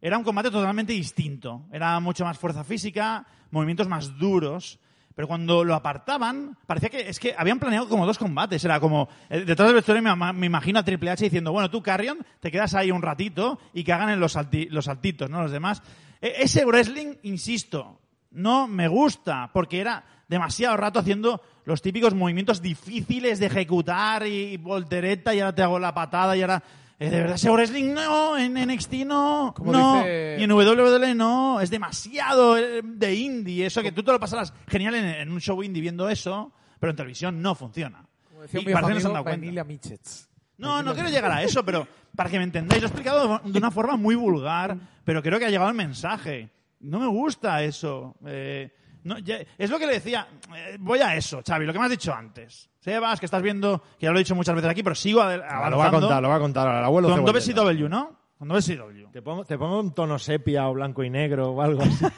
[0.00, 1.66] era un combate totalmente distinto.
[1.72, 4.78] Era mucho más fuerza física, movimientos más duros.
[5.14, 8.64] Pero cuando lo apartaban, parecía que es que habían planeado como dos combates.
[8.64, 11.82] Era como, eh, detrás del vestuario me, me imagino a Triple H diciendo, bueno, tú,
[11.82, 15.42] Carrion, te quedas ahí un ratito y que hagan en los, salti- los saltitos, ¿no?
[15.42, 15.82] Los demás.
[16.20, 18.00] E- ese wrestling, insisto,
[18.30, 20.02] no me gusta, porque era
[20.32, 25.62] demasiado rato haciendo los típicos movimientos difíciles de ejecutar y, y voltereta y ahora te
[25.62, 26.62] hago la patada y ahora...
[26.98, 31.14] eh, de verdad, ese wrestling no, en NXT no, Como no, dice- y en WWE
[31.14, 35.30] no, es demasiado eh, de indie, eso que tú te lo pasarás genial en, en
[35.30, 38.04] un show indie viendo eso, pero en televisión no funciona.
[38.28, 39.24] Como decía Y parece han amigo.
[39.24, 40.28] Vanilla Mitchets.
[40.58, 43.58] No, no quiero llegar a eso, pero para que me entendáis, lo he explicado de
[43.58, 46.50] una forma muy vulgar, pero creo que ha llegado el mensaje.
[46.80, 48.14] No me gusta eso.
[48.26, 48.70] Eh,
[49.04, 50.26] no, ya- es lo que le decía.
[50.56, 52.70] eh, voy a eso, Xavi, lo que me has dicho antes.
[52.80, 55.36] Sebas, que estás viendo, que ya lo he dicho muchas veces aquí, pero sigo Ah,
[55.36, 56.00] lo va a avanzando.
[56.00, 56.78] contar, lo va a contar ahora.
[56.80, 57.24] El abuelo Con.
[57.24, 58.16] WCW, ¿no?
[58.38, 59.10] Con WCW.
[59.12, 62.04] Te pongo, te pongo un tono sepia o blanco y negro o algo así.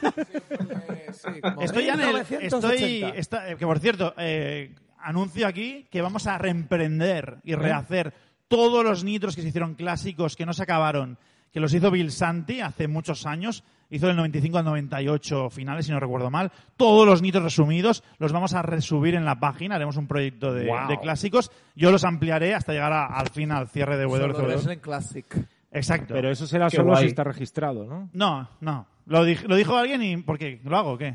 [1.15, 2.07] Sí, como Estoy ya en el.
[2.07, 2.73] 1980.
[2.75, 8.13] Estoy, está- eh, que por cierto, eh, anuncio aquí que vamos a reemprender y rehacer
[8.47, 11.17] todos los nitros que se hicieron clásicos, que no se acabaron,
[11.53, 13.63] que los hizo Bill Santi hace muchos años.
[13.89, 16.51] Hizo del 95 al 98 finales, si no recuerdo mal.
[16.75, 19.75] Todos los nitros resumidos los vamos a resubir en la página.
[19.75, 20.87] Haremos un proyecto de, Wow.
[20.89, 21.51] de clásicos.
[21.75, 24.05] Yo los ampliaré hasta llegar a- al fin al cierre de.
[24.07, 25.25] Wrestling Classic.
[25.71, 26.13] Exacto.
[26.13, 27.03] Pero eso será Qué solo guay.
[27.03, 28.09] si está registrado, ¿no?
[28.13, 28.87] No, no.
[29.07, 30.59] Lo, dij- lo dijo alguien y ¿por qué?
[30.63, 31.13] ¿Lo hago o qué?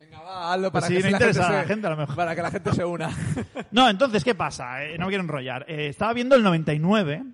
[0.00, 1.86] Venga, va, hazlo para Pues sí, que no la gente interesa a la se- gente,
[1.86, 2.16] a lo mejor.
[2.16, 3.10] Para que la gente se una.
[3.72, 4.84] No, entonces, ¿qué pasa?
[4.84, 5.64] Eh, no me quiero enrollar.
[5.68, 7.24] Eh, estaba viendo el 99,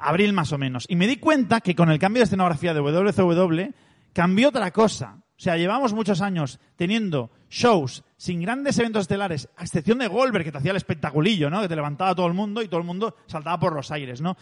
[0.00, 2.80] abril más o menos, y me di cuenta que con el cambio de escenografía de
[2.80, 3.72] WCW
[4.12, 5.18] cambió otra cosa.
[5.36, 10.44] O sea, llevamos muchos años teniendo shows sin grandes eventos estelares, a excepción de Goldberg,
[10.44, 11.60] que te hacía el espectaculillo, ¿no?
[11.60, 14.36] Que te levantaba todo el mundo y todo el mundo saltaba por los aires, ¿no?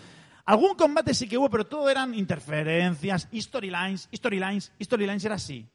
[0.44, 5.66] Algún combate sí que hubo, pero todo eran interferencias, storylines, storylines, storylines era así.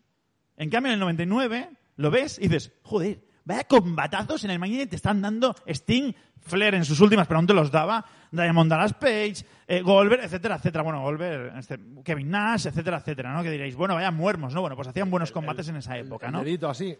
[0.57, 4.85] En cambio, en el 99 lo ves y dices, joder, vaya combatazos en el mañana
[4.85, 8.93] te están dando Sting, Flair en sus últimas, pero aún te los daba, Diamond Dallas
[8.93, 9.37] Page,
[9.67, 10.83] eh, Goldberg, etcétera, etcétera.
[10.83, 13.41] Bueno, Goldberg, este, Kevin Nash, etcétera, etcétera, ¿no?
[13.43, 14.61] Que diréis, bueno, vaya muermos, ¿no?
[14.61, 16.43] Bueno, pues hacían buenos combates en esa época, ¿no?
[16.43, 16.97] Dedito así.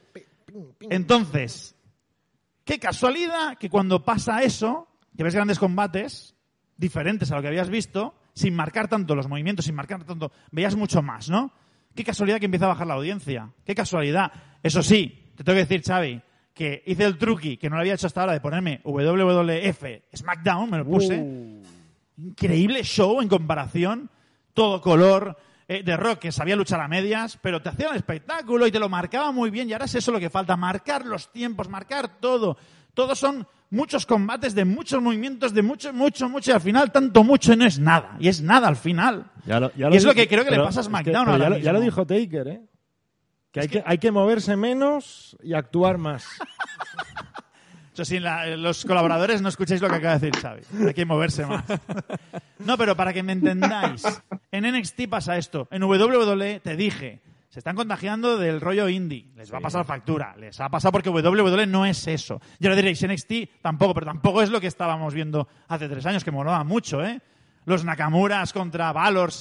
[0.89, 1.75] Entonces,
[2.63, 6.33] qué casualidad que cuando pasa eso, que ves grandes combates
[6.77, 10.75] diferentes a lo que habías visto, sin marcar tanto los movimientos, sin marcar tanto, veías
[10.75, 11.51] mucho más, ¿no?
[11.93, 13.49] Qué casualidad que empieza a bajar la audiencia.
[13.65, 14.31] Qué casualidad.
[14.63, 16.21] Eso sí, te tengo que decir, Xavi,
[16.57, 19.83] que hice el truqui que no lo había hecho hasta ahora de ponerme WWF
[20.15, 21.15] SmackDown, me lo puse.
[21.19, 21.61] Uh.
[22.17, 24.09] Increíble show en comparación,
[24.53, 25.37] todo color,
[25.67, 28.79] eh, de rock que sabía luchar a medias, pero te hacía un espectáculo y te
[28.79, 32.19] lo marcaba muy bien y ahora es eso lo que falta, marcar los tiempos, marcar
[32.19, 32.57] todo.
[32.95, 37.23] Todos son muchos combates de muchos movimientos, de mucho, mucho, mucho y al final tanto
[37.23, 38.15] mucho y no es nada.
[38.19, 39.29] Y es nada al final.
[39.45, 41.29] Ya lo- ya Y es lo que creo que le pasa a es que- SmackDown
[41.29, 42.61] ahora ya, lo- ya lo dijo Taker, ¿eh?
[43.51, 46.25] Que hay, que hay que moverse menos y actuar más.
[47.93, 50.61] Eso sí, la- los colaboradores no escucháis lo que acaba de decir Xavi.
[50.87, 51.63] Hay que moverse más.
[52.59, 54.03] No, pero para que me entendáis,
[54.51, 55.67] en NXT pasa esto.
[55.71, 59.25] En WWE te dije, se están contagiando del rollo indie.
[59.35, 60.35] Les va a pasar factura.
[60.37, 62.39] Les ha pasado porque WWE no es eso.
[62.59, 66.23] Ya lo diréis, NXT tampoco, pero tampoco es lo que estábamos viendo hace tres años,
[66.23, 67.19] que molaba mucho, ¿eh?
[67.65, 69.31] Los Nakamuras contra Valor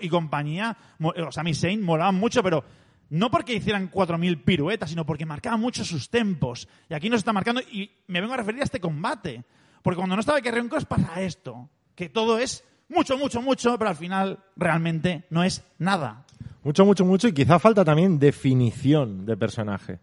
[0.00, 2.64] y compañía, o Sami Zayn, molaban mucho, pero
[3.10, 6.68] no porque hicieran 4.000 piruetas, sino porque marcaban mucho sus tempos.
[6.88, 9.44] Y aquí nos está marcando, y me vengo a referir a este combate.
[9.82, 13.90] Porque cuando no estaba Carrion Cross pasa esto, que todo es mucho, mucho, mucho, pero
[13.90, 16.24] al final realmente no es nada.
[16.62, 17.28] Mucho, mucho, mucho.
[17.28, 19.98] Y quizá falta también definición de personaje.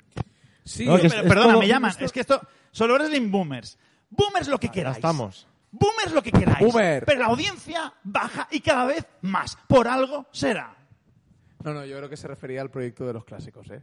[0.64, 2.40] Sí, No, que es- Pero, perdona, todo- me llaman, esto- es que esto,
[2.72, 3.78] solo wrestling boomers.
[4.12, 4.98] Boomers lo que Ya queráis.
[4.98, 5.48] estamos.
[5.72, 6.60] Boomers lo que queráis.
[6.60, 7.06] Boomer.
[7.06, 9.58] Pero la audiencia baja y cada vez más.
[9.68, 10.76] Por algo será.
[11.64, 13.82] No, no, yo creo que se refería al proyecto de los clásicos, ¿eh?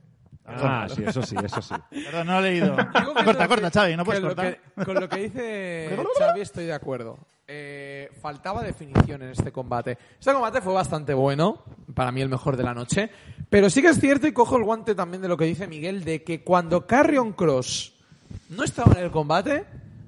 [0.51, 1.74] Ah, sí, eso sí, eso sí.
[2.05, 2.74] Perdón, no he leído.
[2.76, 4.59] Que corta, corta, Xavi, no puedes lo cortar.
[4.76, 7.18] que- con lo que dice Xavi estoy de acuerdo.
[7.47, 9.99] Eh, faltaba definición en este combate.
[10.18, 11.62] Este combate fue bastante bueno,
[11.95, 13.11] para mí el mejor de la noche,
[13.51, 16.03] pero sí que es cierto y cojo el guante también de lo que dice Miguel,
[16.05, 17.95] de que cuando Carrion Cross
[18.51, 19.64] no estaba en el combate,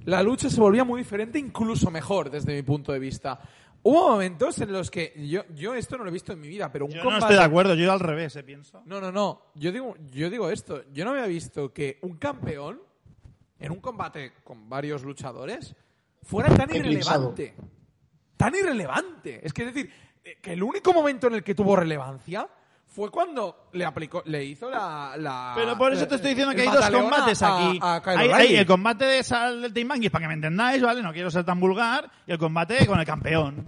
[0.06, 3.40] la lucha se volvía muy diferente, incluso mejor desde mi punto de vista.
[3.82, 6.70] Hubo momentos en los que yo, yo esto no lo he visto en mi vida,
[6.70, 7.24] pero un Yo no combate...
[7.24, 8.82] estoy de acuerdo, yo al revés, eh, pienso.
[8.84, 9.52] No, no, no.
[9.54, 10.84] Yo digo, yo digo esto.
[10.92, 12.82] Yo no había visto que un campeón,
[13.58, 15.74] en un combate con varios luchadores,
[16.22, 17.32] fuera tan Eclipsado.
[17.34, 17.54] irrelevante.
[18.36, 19.40] Tan irrelevante.
[19.46, 19.90] Es que es decir,
[20.24, 22.48] eh, que el único momento en el que tuvo relevancia
[22.90, 25.14] fue cuando le aplicó, le hizo la.
[25.16, 27.78] la- Pero por eso te estoy diciendo que hay dos combates a- aquí.
[27.80, 31.02] a hay, hay el combate de sal del Team para que me entendáis, ¿vale?
[31.02, 32.10] No quiero ser tan vulgar.
[32.26, 33.64] Y el combate con el campeón.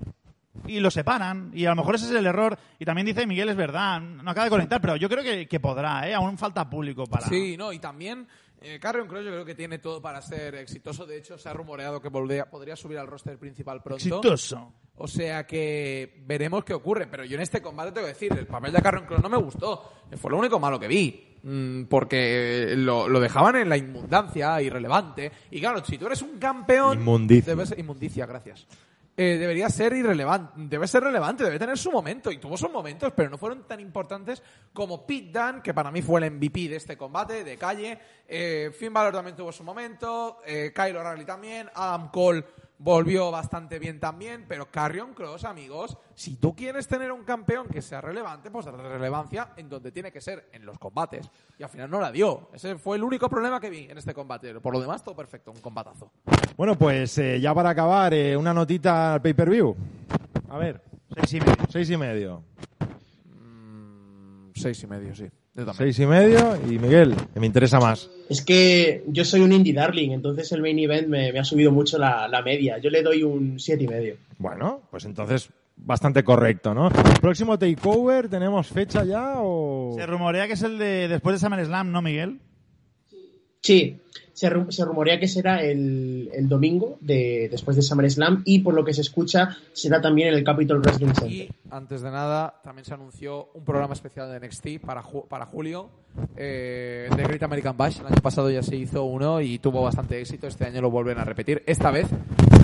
[0.66, 1.50] Y lo separan.
[1.54, 2.58] Y a lo mejor ese es el error.
[2.78, 4.00] Y también dice Miguel, es verdad.
[4.00, 6.14] No acaba de conectar, pero yo creo que, que podrá, ¿eh?
[6.14, 7.26] Aún falta público para.
[7.28, 8.28] Sí, no, y también
[8.60, 11.04] eh, Carrion Cross yo creo que tiene todo para ser exitoso.
[11.06, 12.46] De hecho, se ha rumoreado que podría
[12.76, 13.96] subir al roster principal pronto.
[13.96, 14.72] Exitoso.
[14.96, 17.06] O sea que veremos qué ocurre.
[17.06, 19.92] Pero yo en este combate tengo que decir, el papel de Carrion no me gustó.
[20.16, 21.28] Fue lo único malo que vi.
[21.42, 25.32] Mm, Porque lo, lo dejaban en la inmundancia, irrelevante.
[25.50, 26.98] Y claro, si tú eres un campeón...
[27.00, 27.54] Inmundicia.
[27.54, 28.66] debes- inmundicia, gracias.
[29.16, 30.52] Eh, debería ser irrelevante.
[30.56, 32.30] Debe ser relevante, debe tener su momento.
[32.30, 36.00] Y tuvo sus momentos, pero no fueron tan importantes como Pete Dunne, que para mí
[36.00, 37.98] fue el MVP de este combate, de calle.
[38.28, 40.38] Eh, Finn Balor también tuvo su momento.
[40.46, 41.68] Eh, Kyle O'Reilly también.
[41.74, 42.44] Adam Cole
[42.82, 44.44] volvió bastante bien también.
[44.48, 48.88] Pero Carrion Cross, amigos, si tú quieres tener un campeón que sea relevante, pues darle
[48.88, 51.30] relevancia en donde tiene que ser, en los combates.
[51.58, 52.50] Y al final no la dio.
[52.52, 54.58] Ese fue el único problema que vi en este combate.
[54.60, 56.10] Por lo demás, todo perfecto, un combatazo.
[56.56, 59.76] Bueno, pues eh, ya para acabar, eh, una notita al pay-per-view.
[60.50, 60.82] A ver,
[61.14, 61.56] Seis y medio.
[61.68, 62.42] seis y medio.
[64.54, 65.26] Seis y medio, sí.
[65.54, 65.74] Yo también.
[65.76, 68.08] Seis y medio y Miguel, que me interesa más.
[68.28, 71.70] Es que yo soy un indie darling, entonces el main event me, me ha subido
[71.70, 72.78] mucho la, la media.
[72.78, 74.16] Yo le doy un siete y medio.
[74.38, 76.90] Bueno, pues entonces bastante correcto, ¿no?
[77.20, 79.94] ¿Próximo takeover tenemos fecha ya o...?
[79.96, 82.38] Se rumorea que es el de después de SummerSlam, ¿no, Miguel?
[83.60, 83.98] Sí,
[84.32, 88.84] se, se rumorea que será el, el domingo de, después de SummerSlam y por lo
[88.84, 91.48] que se escucha será también en el Capitol Wrestling Y Center.
[91.70, 95.90] antes de nada, también se anunció un programa especial de NXT para, ju- para julio,
[96.36, 98.00] eh, de Great American Bash.
[98.00, 100.46] El año pasado ya se hizo uno y tuvo bastante éxito.
[100.46, 101.62] Este año lo vuelven a repetir.
[101.66, 102.06] Esta vez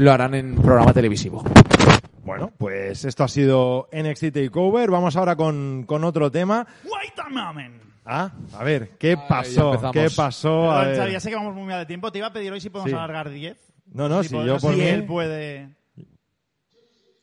[0.00, 1.42] lo harán en programa televisivo.
[2.24, 4.90] Bueno, pues esto ha sido NXT Takeover.
[4.90, 6.66] Vamos ahora con, con otro tema.
[6.84, 7.74] Wait a moment.
[8.10, 9.78] Ah, a ver, ¿qué pasó?
[9.92, 10.70] ¿Qué pasó?
[10.72, 10.96] A Perdón, ver.
[11.00, 12.10] Xavi, ya sé que vamos muy mal de tiempo.
[12.10, 12.96] Te iba a pedir hoy si podemos Sí.
[12.96, 13.58] alargar 10.
[13.92, 15.68] No, no, si podemos- yo por si mí- él puede.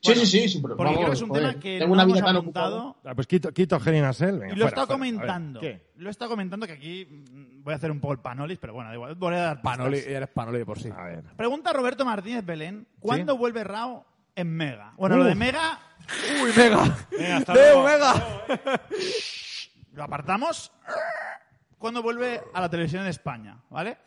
[0.02, 1.88] Sí, sí, sí, sí, pero Porque vamos, creo que es un joder, tema que tengo
[1.88, 2.96] no una hemos vida tan apuntado.
[3.04, 3.80] Ah, pues quito, quito.
[3.80, 5.60] Venga, Y lo he fuera, estado comentando.
[5.60, 5.88] ¿Qué?
[5.96, 8.74] Lo he estado comentando que aquí mm, voy a hacer un poco el panolis, pero
[8.76, 9.16] bueno, da igual.
[9.16, 9.78] Voy a dar pistas.
[9.78, 10.90] Panoli, eres Panoli de por sí.
[10.96, 11.24] A ver.
[11.36, 14.04] Pregunta Roberto Martínez Belén: ¿Cuándo vuelve Raw
[14.36, 14.94] en Mega?
[14.98, 15.80] Bueno, lo de Mega
[16.44, 16.96] ¡Uy, Mega!
[17.10, 17.88] Venga, hasta ¡Leo, luego.
[17.88, 18.82] Mega!
[19.96, 20.72] lo apartamos.
[21.78, 23.58] ¿Cuándo vuelve a la televisión en España?
[23.70, 23.98] ¿Vale?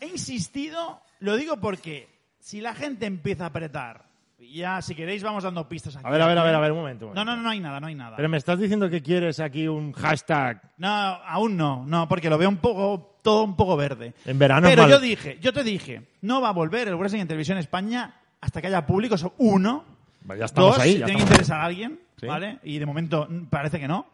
[0.00, 4.04] He insistido, lo digo porque si la gente empieza a apretar,
[4.38, 6.06] ya si queréis vamos dando pistas aquí.
[6.06, 7.06] A ver, a ver, a ver, a ver, un momento.
[7.08, 7.30] un No, momento.
[7.30, 8.16] no, no, no hay nada, no hay nada.
[8.16, 10.60] Pero me estás diciendo que quieres aquí un hashtag.
[10.76, 14.14] No, aún no, no, porque lo veo un poco, todo un poco verde.
[14.26, 17.28] En verano Pero yo dije, yo te dije, no va a volver el wrestling en
[17.28, 19.84] televisión en España hasta que haya público, eso uno.
[20.38, 22.28] Ya estamos Dos, ahí, si ya tiene que interesar a alguien, Sí.
[22.28, 22.58] ¿vale?
[22.62, 24.06] Y de momento parece que no,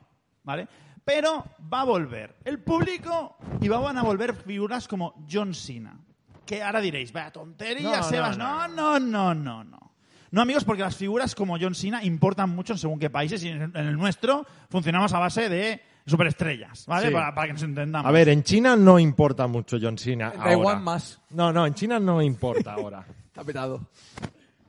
[0.44, 0.68] ¿vale?
[1.04, 5.98] Pero va a volver el público y van a volver figuras como John Cena.
[6.44, 8.36] Que ahora diréis, vaya tontería, No, Sebas.
[8.36, 9.90] no, No, no, no, no, no.
[10.32, 13.48] No, amigos, porque las figuras como John Cena importan mucho en según qué países y
[13.48, 17.08] en el nuestro funcionamos a base de superestrellas, ¿vale?
[17.08, 17.12] Sí.
[17.12, 18.08] Para, para que nos entendamos.
[18.08, 20.30] A ver, en China no importa mucho John Cena.
[20.34, 20.40] En.
[20.40, 21.20] Taiwán más.
[21.30, 23.04] No, no, en China no importa ahora.
[23.26, 23.80] Está petado.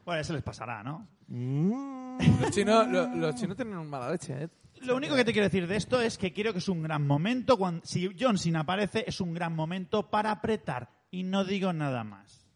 [0.05, 1.07] Bueno, eso les pasará, ¿no?
[1.33, 4.49] Mm, Los chinos, lo- los chinos tienen un mala leche, ¿eh?
[4.81, 7.05] Lo único que te quiero decir de esto es que creo que es un gran
[7.05, 7.57] momento.
[7.57, 10.89] Cuando, si John Cena aparece, es un gran momento para apretar.
[11.11, 12.47] Y no digo nada más.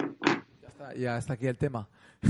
[0.00, 1.86] Ya está, ya está aquí el tema.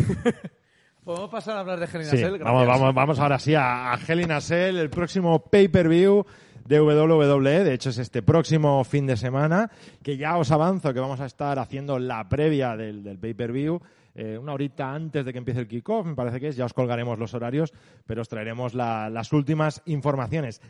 [1.04, 2.38] ¿Podemos pasar a hablar de Hell in a sí, Cell?
[2.42, 6.24] vamos, vamos, vamos ahora sí a, a Hell in a Cell, el próximo pay-per-view
[6.66, 7.62] de WWE.
[7.64, 9.70] De hecho, es este próximo fin de semana,
[10.02, 13.80] que ya os avanzo que vamos a estar haciendo la previa del, del pay-per-view.
[14.14, 16.72] Eh, una horita antes de que empiece el kickoff, me parece que es, ya os
[16.74, 17.72] colgaremos los horarios,
[18.06, 20.60] pero os traeremos la- las últimas informaciones.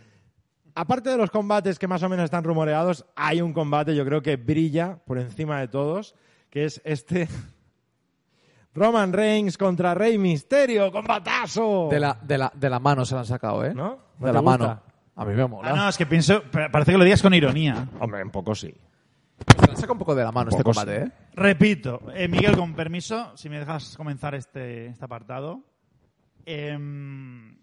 [0.75, 4.23] Aparte de los combates que más o menos están rumoreados, hay un combate, yo creo
[4.23, 6.15] que brilla por encima de todos,
[6.51, 7.29] que es este
[8.75, 11.89] Roman Reigns contra Rey Misterio, combatazo.
[11.91, 13.73] De la, de, la, de la mano se la han sacado, ¿eh?
[13.73, 13.99] ¿No?
[14.19, 14.59] ¿No De la gusta?
[14.59, 14.83] mano.
[15.17, 15.71] A mí me mola.
[15.71, 16.43] Ah, no, es que pienso.
[16.51, 17.87] pa- Parece que lo digas con ironía.
[18.01, 18.75] Hombre, un poco sí.
[19.39, 20.97] Se la han sacado un poco de la mano este combate.
[21.05, 21.13] ¿eh?
[21.35, 25.61] Repito, eh, Miguel, con permiso, si me dejas comenzar este, este apartado.
[26.47, 27.57] Em,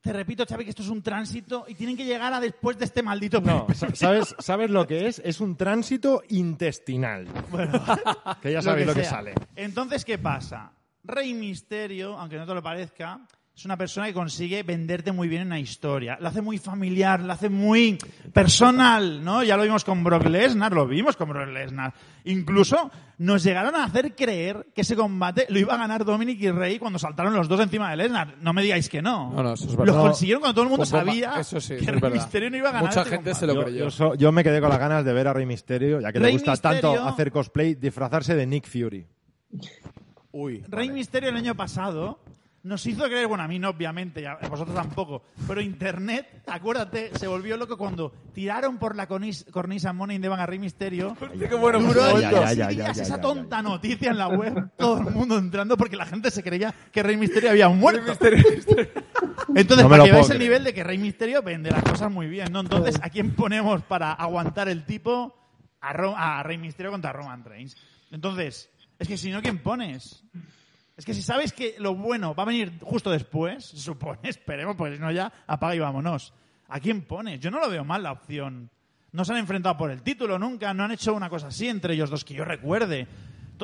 [0.00, 2.84] te repito, Xavi, que esto es un tránsito y tienen que llegar a después de
[2.86, 5.20] este maldito No, sa- ¿sabes, ¿sabes lo que es?
[5.24, 7.26] Es un tránsito intestinal.
[8.42, 9.10] que ya sabéis lo que, sea.
[9.10, 9.34] sale.
[9.56, 10.72] Entonces, ¿qué pasa?
[11.04, 13.20] Rey Misterio, aunque no te lo parezca,
[13.54, 16.16] es una persona que consigue venderte muy bien una historia.
[16.20, 17.98] La hace muy familiar, la hace muy
[18.32, 19.42] personal, ¿no?
[19.44, 21.92] Ya lo vimos con Brock Lesnar, lo vimos con Brock Lesnar.
[22.24, 26.50] Incluso nos llegaron a hacer creer que ese combate lo iba a ganar Dominic y
[26.50, 28.36] Rey cuando saltaron los dos encima de Lesnar.
[28.40, 29.30] No me digáis que no.
[29.32, 29.94] No, no, eso es verdad.
[29.94, 32.16] Lo consiguieron cuando todo el mundo sabía eso sí, que es Rey verdad.
[32.16, 33.54] Misterio no iba a ganar Mucha este gente se combate.
[33.54, 33.84] lo Yo, creyó.
[33.84, 36.18] yo so- yo me quedé con las ganas de ver a Rey Misterio, ya que
[36.18, 39.06] le Rey gusta Misterio- tanto hacer cosplay, disfrazarse de Nick Fury.
[40.32, 40.64] Uy.
[40.68, 42.18] Rey Misterio el año pasado
[42.64, 47.10] nos hizo creer, bueno, a mí no, obviamente, y a vosotros tampoco, pero Internet, acuérdate,
[47.18, 50.58] se volvió loco cuando tiraron por la conis- cornisa Money in the Bank a Rey
[50.60, 51.16] Misterio.
[51.38, 54.10] qué bueno Duró fue Ya, dos ya, ya, días ya, ya, esa ya, tonta noticia
[54.12, 57.50] en la web, todo el mundo entrando porque la gente se creía que Rey Misterio
[57.50, 58.12] había muerto.
[59.54, 62.26] Entonces, No para que veáis el nivel de que Rey Misterio vende las cosas muy
[62.28, 62.60] bien, ¿no?
[62.60, 65.36] Entonces, ¿a quién ponemos para aguantar el tipo?
[65.80, 67.76] A, Ro- a Rey Misterio contra Roman Reigns.
[68.12, 70.22] Entonces, es que si no, ¿quién pones?
[70.96, 74.76] Es que si sabes que lo bueno va a venir justo después, se supone, esperemos,
[74.76, 76.32] porque si no ya apaga y vámonos.
[76.68, 77.40] ¿A quién pones?
[77.40, 78.70] Yo no lo veo mal la opción.
[79.12, 81.94] No se han enfrentado por el título nunca, no han hecho una cosa así entre
[81.94, 83.06] ellos dos que yo recuerde.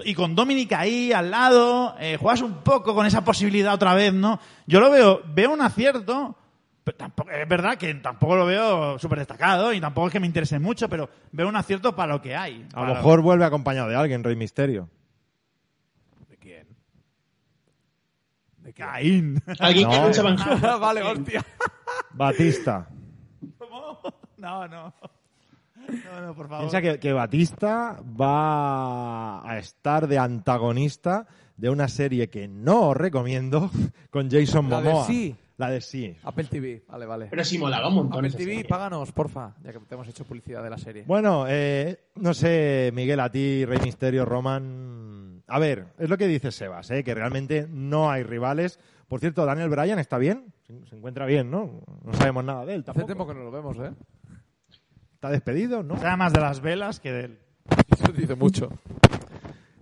[0.05, 4.13] Y con Dominic ahí al lado, eh, juegas un poco con esa posibilidad otra vez,
[4.13, 4.39] ¿no?
[4.67, 6.37] Yo lo veo, veo un acierto,
[6.85, 10.27] pero tampoco, es verdad que tampoco lo veo súper destacado y tampoco es que me
[10.27, 12.67] interese mucho, pero veo un acierto para lo que hay.
[12.75, 14.89] A lo mejor vuelve acompañado de alguien, Rey Misterio.
[16.29, 16.67] ¿De quién?
[18.58, 19.43] ¿De Caín.
[19.59, 20.07] Alguien que No.
[20.09, 20.37] lucha Van
[20.81, 21.45] vale, hostia.
[22.15, 22.89] Batista.
[24.37, 24.95] No, no.
[25.89, 26.69] No, no, por favor.
[26.69, 32.97] Piensa que, que Batista va a estar de antagonista de una serie que no os
[32.97, 33.71] recomiendo
[34.11, 35.07] con Jason La de Momoa.
[35.07, 35.35] sí.
[35.57, 36.17] La de sí.
[36.23, 37.27] Apple TV, vale, vale.
[37.31, 38.19] Pero sí molaba un montón.
[38.19, 38.69] Apple esa TV, serie.
[38.69, 41.03] páganos, porfa, ya que te hemos hecho publicidad de la serie.
[41.05, 45.28] Bueno, eh, no sé, Miguel, a ti, Rey Misterio, Roman.
[45.49, 48.79] A ver, es lo que dice Sebas, eh, que realmente no hay rivales.
[49.09, 51.83] Por cierto, Daniel Bryan está bien, se, se encuentra bien, ¿no?
[52.05, 53.07] No sabemos nada de él Hace tampoco.
[53.07, 53.93] tiempo que no lo vemos, ¿eh?
[55.15, 55.99] Está despedido, ¿no?
[55.99, 57.39] Sea más de las velas que del.
[57.99, 58.71] Eso dice mucho.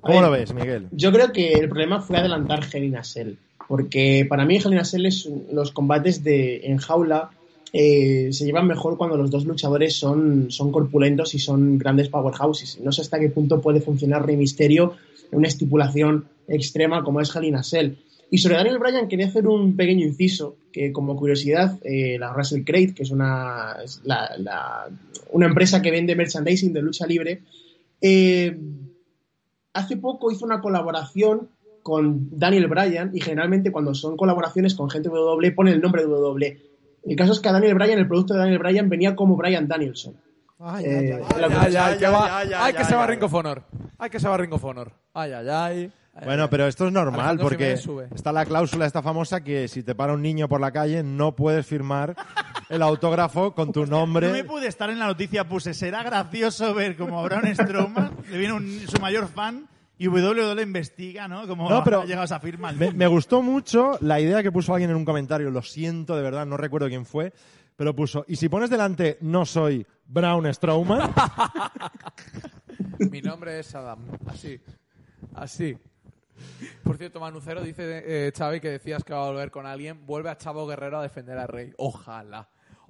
[0.00, 0.86] ¿Cómo lo ves, Miguel?
[0.92, 3.34] Yo creo que el problema fue adelantar Hell in a Cell,
[3.66, 7.30] porque para mí Hell in a Cell es los combates de en jaula
[7.72, 12.80] eh, se llevan mejor cuando los dos luchadores son, son corpulentos y son grandes powerhouses.
[12.80, 14.94] No sé hasta qué punto puede funcionar Rey Misterio
[15.30, 17.94] en una estipulación extrema como es Hell in a Cell.
[18.30, 22.64] Y sobre Daniel Bryan quería hacer un pequeño inciso, que como curiosidad, eh, la Russell
[22.64, 24.88] Crate, que es una, es la- la-
[25.32, 27.42] una empresa que vende merchandising de lucha libre,
[28.00, 28.56] eh,
[29.74, 31.48] hace poco hizo una colaboración
[31.82, 36.02] con Daniel Bryan y generalmente cuando son colaboraciones con gente de WWE pone el nombre
[36.02, 36.58] de WWE.
[37.08, 39.68] El caso es que a Daniel Bryan, el producto de Daniel Bryan venía como Bryan
[39.68, 40.14] Danielson.
[40.14, 40.18] Eh,
[40.58, 40.84] Ay,
[41.76, 43.06] ay, que va- ay, ay, ay, que se va.
[43.06, 43.62] Ring of Honor.
[43.98, 44.90] Ay, que se va Ring of Honor.
[45.14, 45.92] Ay, ay, ay.
[46.24, 47.78] Bueno, pero esto es normal Alejandro porque
[48.14, 51.36] está la cláusula esta famosa que si te para un niño por la calle no
[51.36, 52.16] puedes firmar
[52.70, 54.44] el autógrafo con tu No me nombre.
[54.44, 58.54] pude estar en la noticia, puse, será gracioso ver como a Braun Strowman le viene
[58.54, 61.46] un- su mayor fan y WWE investiga, ¿no?
[61.46, 62.68] Como No, pero ha llegado esa firma.
[62.68, 66.16] al Me, me gustó mucho la idea que puso alguien en un comentario, lo siento
[66.16, 67.32] de verdad, no recuerdo quién fue,
[67.76, 71.12] pero puso, y si pones delante no soy Brown Strowman,
[73.10, 73.98] Mi nombre es Adam.
[74.26, 74.60] Así.
[75.34, 75.76] Así.
[76.82, 80.04] Por cierto, Manucero dice, eh, Xavi, que decías que va a volver con alguien.
[80.06, 81.72] Vuelve a Chavo Guerrero a defender a Rey.
[81.78, 82.48] Ojalá.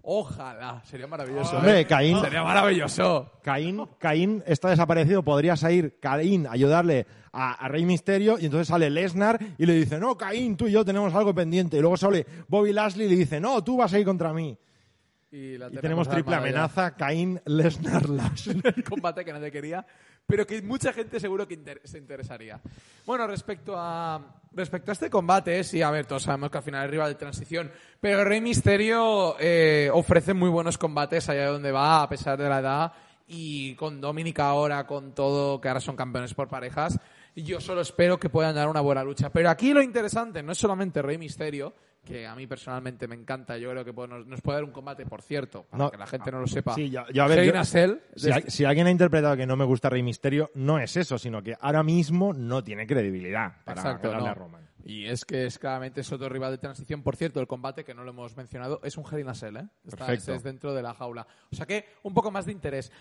[0.08, 0.80] Ojalá.
[0.84, 1.56] Sería maravilloso.
[1.56, 1.84] hombre, ¿eh?
[1.84, 3.28] Caín, Sería maravilloso.
[3.42, 8.68] Caín, Caín está desaparecido, podría salir Caín a ayudarle a, a Rey Misterio y entonces
[8.68, 11.76] sale Lesnar y le dice, no, Caín, tú y yo tenemos algo pendiente.
[11.76, 14.56] Y luego sale Bobby Lashley y le dice, no, tú vas a ir contra mí.
[15.32, 18.60] Y, Y tenemos triple amenaza, Caín, Lesnar, Lashley.
[18.62, 19.84] el combate que nadie quería,
[20.26, 22.60] pero que mucha gente seguro que inter- se interesaría.
[23.04, 26.84] Bueno, respecto a respecto a este combate, sí, a ver, todos sabemos que al final
[26.86, 27.70] es rival de transición,
[28.00, 32.60] pero Rey Misterio eh, ofrece muy buenos combates allá donde va, a pesar de la
[32.60, 32.92] edad,
[33.28, 36.98] y con Dominic ahora, con todo, que ahora son campeones por parejas,
[37.34, 39.28] yo solo espero que puedan dar una buena lucha.
[39.30, 41.74] Pero aquí lo interesante no es solamente Rey Misterio,
[42.06, 44.70] que a mí personalmente me encanta, yo creo que puede- nos, nos puede dar un
[44.70, 45.90] combate, por cierto, para No.
[45.90, 46.74] que la gente no lo sepa.
[46.74, 47.96] Sí, yo- yo, a ver, Hell yo- in a Cell,
[48.46, 51.56] Si, alguien ha interpretado que no me gusta Rey Misterio, no es eso, sino que
[51.60, 54.30] ahora mismo no tiene credibilidad para Exacto, ganarle no.
[54.30, 54.66] a Roman.
[54.84, 57.02] Y es que es claramente es otro rival de transición.
[57.02, 59.56] Por cierto, el combate que no lo hemos mencionado es un Hell in a Cell,
[59.56, 59.68] ¿eh?
[59.84, 60.32] Está- Perfecto.
[60.34, 61.26] es dentro de la jaula.
[61.50, 62.92] O sea que un poco más de interés.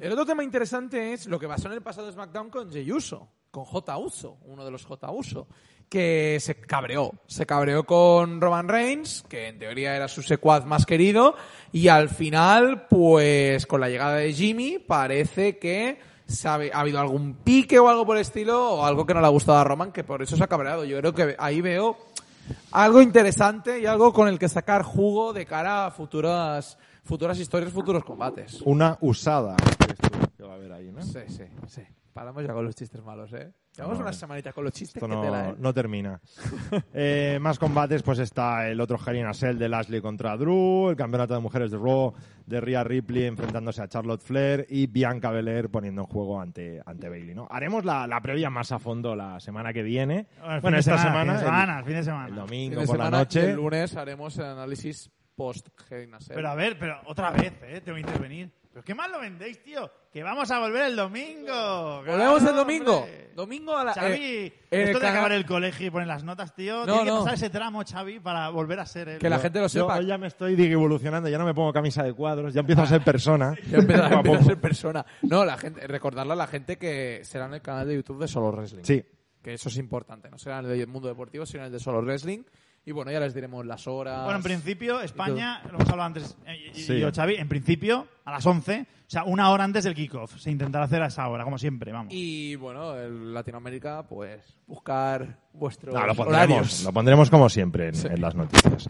[0.00, 3.28] El otro tema interesante es lo que pasó en el pasado SmackDown con Jey Uso,
[3.50, 5.46] con J Uso, uno de los J Uso,
[5.88, 7.12] que se cabreó.
[7.26, 11.36] Se cabreó con Roman Reigns, que en teoría era su secuaz más querido,
[11.72, 17.34] y al final, pues con la llegada de Jimmy, parece que sabe, ha habido algún
[17.34, 19.92] pique o algo por el estilo, o algo que no le ha gustado a Roman,
[19.92, 20.84] que por eso se ha cabreado.
[20.84, 21.96] Yo creo que ahí veo
[22.72, 27.72] algo interesante y algo con el que sacar jugo de cara a futuras, futuras historias,
[27.72, 28.60] futuros combates.
[28.62, 29.56] Una usada.
[30.36, 31.02] que va a haber ahí, ¿no?
[31.02, 31.82] Sí, sí, sí.
[32.12, 33.52] Paramos ya con los chistes malos, ¿eh?
[33.76, 35.54] Llevamos No, unas semanitas con los chistes Esto que no, tela, ¿eh?
[35.58, 36.20] no termina.
[36.92, 40.90] Eh, más combates, pues está el otro Hell in a Cell de Lashley contra Drew,
[40.90, 42.12] el campeonato de mujeres de Raw
[42.46, 47.08] de Rhea Ripley enfrentándose a Charlotte Flair y Bianca Belair poniendo en juego ante, ante
[47.08, 47.34] Bailey.
[47.34, 47.48] ¿no?
[47.50, 50.26] Haremos la, la previa más a fondo la semana que viene.
[50.38, 52.26] Bueno, el Bueno, esta semana, semana, fin de semana, fin de el, semana.
[52.26, 53.50] el Fin domingo de por la semana noche.
[53.50, 56.36] el lunes haremos el análisis post Hell in a Cell.
[56.36, 57.80] Pero a ver, pero otra vez, ¿eh?
[57.84, 58.50] Tengo que intervenir.
[58.74, 59.88] ¿Pero qué mal lo vendéis, tío?
[60.12, 62.02] Que vamos a volver el domingo.
[62.04, 62.96] ¿Volvemos el domingo?
[63.02, 63.30] hombre.
[63.36, 63.94] Domingo a la...
[63.94, 66.78] Xavi, eh, esto de cana- acabar el colegio y poner las notas, tío.
[66.80, 67.18] No, tiene que no.
[67.20, 69.18] pasar ese tramo, Xavi, para volver a ser el...
[69.20, 69.96] Que la gente lo Yo sepa.
[69.98, 72.86] hoy ya me estoy evolucionando, ya no me pongo camisa de cuadros, ya empiezo a
[72.86, 73.54] ser persona.
[73.70, 75.06] Ya empieza, Poco a ser persona.
[75.22, 78.26] No, la gente, recordarle a la gente que será en el canal de YouTube de
[78.28, 78.82] Solo Wrestling.
[78.82, 79.04] Sí,
[79.40, 80.28] Que eso es importante.
[80.30, 82.42] No será en el del mundo deportivo, sino en el de Solo Wrestling.
[82.86, 84.24] Y bueno, ya les diremos las horas.
[84.24, 86.98] Bueno, en principio, España, lo hemos hablado antes, eh, y- y Sí.
[86.98, 90.36] yo, Xavi, en principio, a las 11, o sea, una hora antes del kickoff.
[90.38, 92.12] Se intentará hacer a esa hora, como siempre, vamos.
[92.12, 96.84] Y bueno, en Latinoamérica, pues buscar vuestros No, lo pondremos, horarios.
[96.84, 98.06] lo pondremos como siempre en, Sí.
[98.10, 98.86] en las noticias.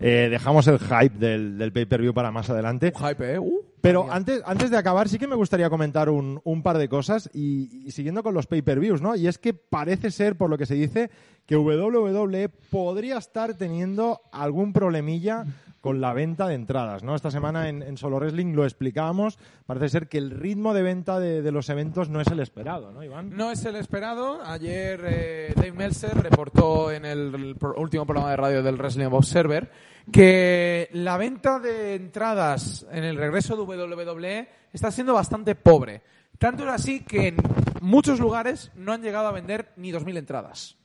[0.00, 2.92] Eh, dejamos el hype del, del pay-per-view para más adelante.
[2.94, 3.38] Un hype, ¿eh?
[3.38, 6.88] Uh, Pero antes, antes de acabar, sí que me gustaría comentar un, un par de
[6.88, 9.14] cosas y, y siguiendo con los pay-per-views, ¿no?
[9.16, 11.10] Y es que parece ser, por lo que se dice,
[11.48, 15.46] que WWE podría estar teniendo algún problemilla
[15.80, 17.14] con la venta de entradas, ¿no?
[17.14, 19.38] Esta semana en, en Solo Wrestling lo explicábamos.
[19.64, 23.02] Parece ser que el ritmo de venta de, los eventos no es el esperado, ¿no,
[23.02, 23.34] Iván?
[23.34, 24.44] No es el esperado.
[24.44, 29.70] Ayer eh, Dave Meltzer reportó en el, último programa de radio del Wrestling Observer
[30.12, 36.02] que la venta de entradas en el regreso de WWE está siendo bastante pobre.
[36.36, 37.36] Tanto es así que en
[37.80, 40.78] muchos lugares no han llegado a vender ni 2.000 entradas.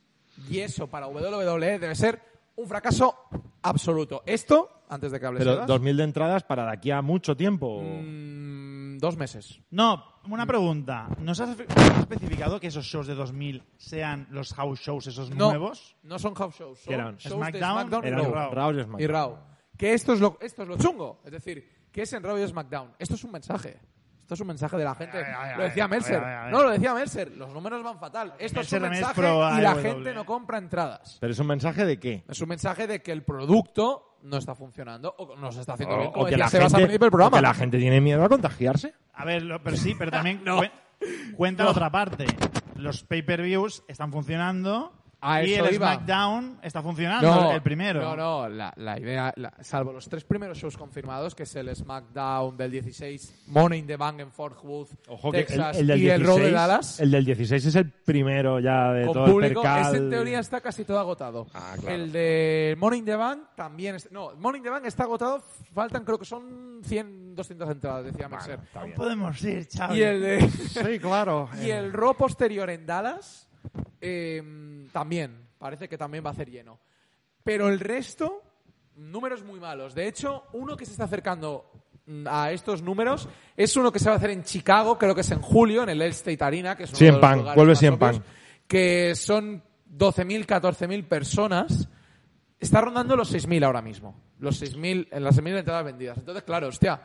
[0.50, 2.20] Y eso para WWE debe ser
[2.56, 3.16] un fracaso
[3.62, 4.22] absoluto.
[4.26, 7.36] Esto, antes de que hables Pero Sebas, 2.000 de entradas para de aquí a mucho
[7.36, 7.82] tiempo.
[7.82, 9.60] mm, dos meses.
[9.70, 11.08] No, una pregunta.
[11.20, 15.30] ¿Nos has espe- has especificado que esos shows de 2000 sean los house shows, esos
[15.30, 15.96] No, nuevos?
[16.04, 17.16] no son house shows, son ¿Qué eran?
[17.16, 18.50] shows SmackDown, de SmackDown y Eran Raw.
[18.54, 19.00] Raw y SmackDown.
[19.00, 19.38] y Raw.
[19.76, 22.46] Que esto es lo esto es lo chungo, es decir, que es en Raw y
[22.46, 22.92] SmackDown.
[22.98, 23.78] Esto es un mensaje.
[24.24, 25.18] Esto es un mensaje de la gente.
[25.18, 25.84] Ay, ay, ay, lo decía
[26.46, 26.50] ay.
[26.50, 27.30] No, lo decía Meltzer.
[27.36, 28.32] Los números van fatal.
[28.38, 31.18] Esto es un mensaje y la gente no compra entradas.
[31.20, 32.24] ¿Pero es un mensaje de qué?
[32.26, 35.98] Es un mensaje de que el producto no está funcionando o no se está haciendo
[35.98, 37.36] bien, O, que la al gente, principio del o programa.
[37.36, 38.94] que la gente tiene miedo a contagiarse.
[39.12, 40.72] A ver, lo- pero sí, pero también cuen-
[41.36, 42.24] cuenta la otra parte.
[42.76, 44.92] Los pay-per-views están funcionando
[45.26, 45.94] A y eso el iba.
[45.94, 48.00] SmackDown está funcionando, el primero.
[48.02, 51.74] No, no, la, la idea, la- salvo los tres primeros shows confirmados, que es el
[51.74, 55.88] SmackDown del 16, Money in the Bank en Fort Worth, Ojo que el, Texas el
[55.88, 59.14] y el 16, Raw de Dallas, el del 16 es el primero ya de con
[59.14, 59.94] todo público, el percal.
[59.94, 61.46] ese en teoría está casi todo agotado.
[61.54, 61.94] Ah, claro.
[61.96, 65.42] El de Money in the Bank también está, no, Money in the Bank está agotado,
[65.72, 68.58] faltan creo que son 100, 200 entradas, decía Mercer.
[68.62, 68.94] Está bien.
[68.96, 69.98] Podemos ir, Xavi.
[69.98, 70.50] Y el de...
[70.50, 71.48] Sí, claro.
[71.64, 73.48] Y el Raw posterior en Dallas
[74.00, 76.78] eh, también, parece que también va a ser lleno.
[77.42, 78.42] Pero el resto,
[78.96, 79.94] números muy malos.
[79.94, 81.70] De hecho, uno que se está acercando
[82.06, 85.22] mm, a estos números es uno que se va a hacer en Chicago, creo que
[85.22, 87.56] es en julio, en el State Arena, que es uno CM de los Punk, lugares
[87.56, 88.24] vuelve más CM obvios, Punk.
[88.66, 89.62] que son
[89.96, 91.88] 12.000, 14.000 personas.
[92.58, 94.20] Está rondando los 6.000 ahora mismo.
[94.38, 96.18] Los 6.000, en las 6.000 entradas vendidas.
[96.18, 97.02] Entonces, claro, hostia,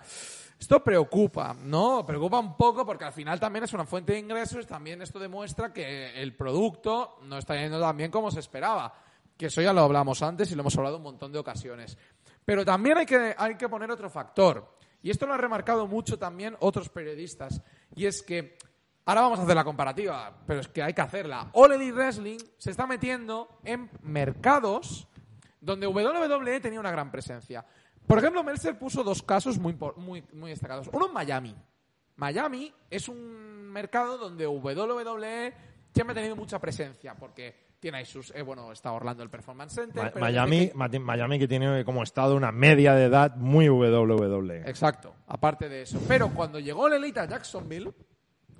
[0.59, 2.05] esto preocupa, ¿no?
[2.05, 5.71] Preocupa un poco porque al final también es una fuente de ingresos, también esto demuestra
[5.71, 8.93] que el producto no está yendo tan bien como se esperaba.
[9.37, 11.97] Que eso ya lo hablamos antes y lo hemos hablado un montón de ocasiones.
[12.43, 14.77] Pero también hay que, hay que poner otro factor.
[15.01, 17.61] Y esto lo han remarcado mucho también otros periodistas.
[17.95, 18.57] Y es que
[19.09, 21.49] Ahora vamos a hacer la comparativa, pero es que hay que hacerla.
[21.53, 25.07] All Wrestling se está metiendo en mercados
[25.59, 27.65] donde WWE tenía una gran presencia.
[28.09, 30.89] Por ejemplo, Meltzer puso dos casos muy, muy, muy destacados.
[30.91, 31.55] Uno en Miami.
[32.15, 35.53] Miami es un mercado donde WWE
[35.93, 38.31] siempre ha tenido mucha presencia, porque tiene ahí sus...
[38.35, 40.03] eh, bueno, está Orlando el Performance Center.
[40.05, 43.69] Ma- pero Miami, que- Miami que tiene como estado una media de edad muy.
[43.69, 44.63] WWE.
[44.67, 46.01] Exacto, aparte de eso.
[46.07, 47.93] Pero cuando llegó el Elite a Jacksonville,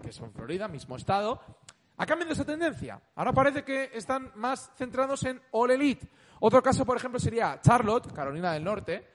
[0.02, 1.42] que es en Florida, mismo estado,
[1.98, 3.02] ha cambiado esa tendencia.
[3.16, 6.08] Ahora parece que están más centrados en All Elite.
[6.40, 9.06] Otro caso, por ejemplo, sería Charlotte, Carolina del Norte,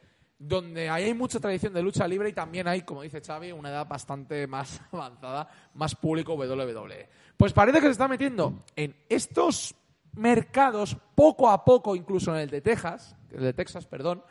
[0.47, 3.71] donde ahí hay mucha tradición de lucha libre y también hay, como dice Xavi, una
[3.71, 7.09] edad bastante más avanzada, más público WWE.
[7.37, 9.75] Pues parece que se está metiendo en estos
[10.15, 14.23] mercados poco a poco, incluso en el de Texas, el de Texas, perdón,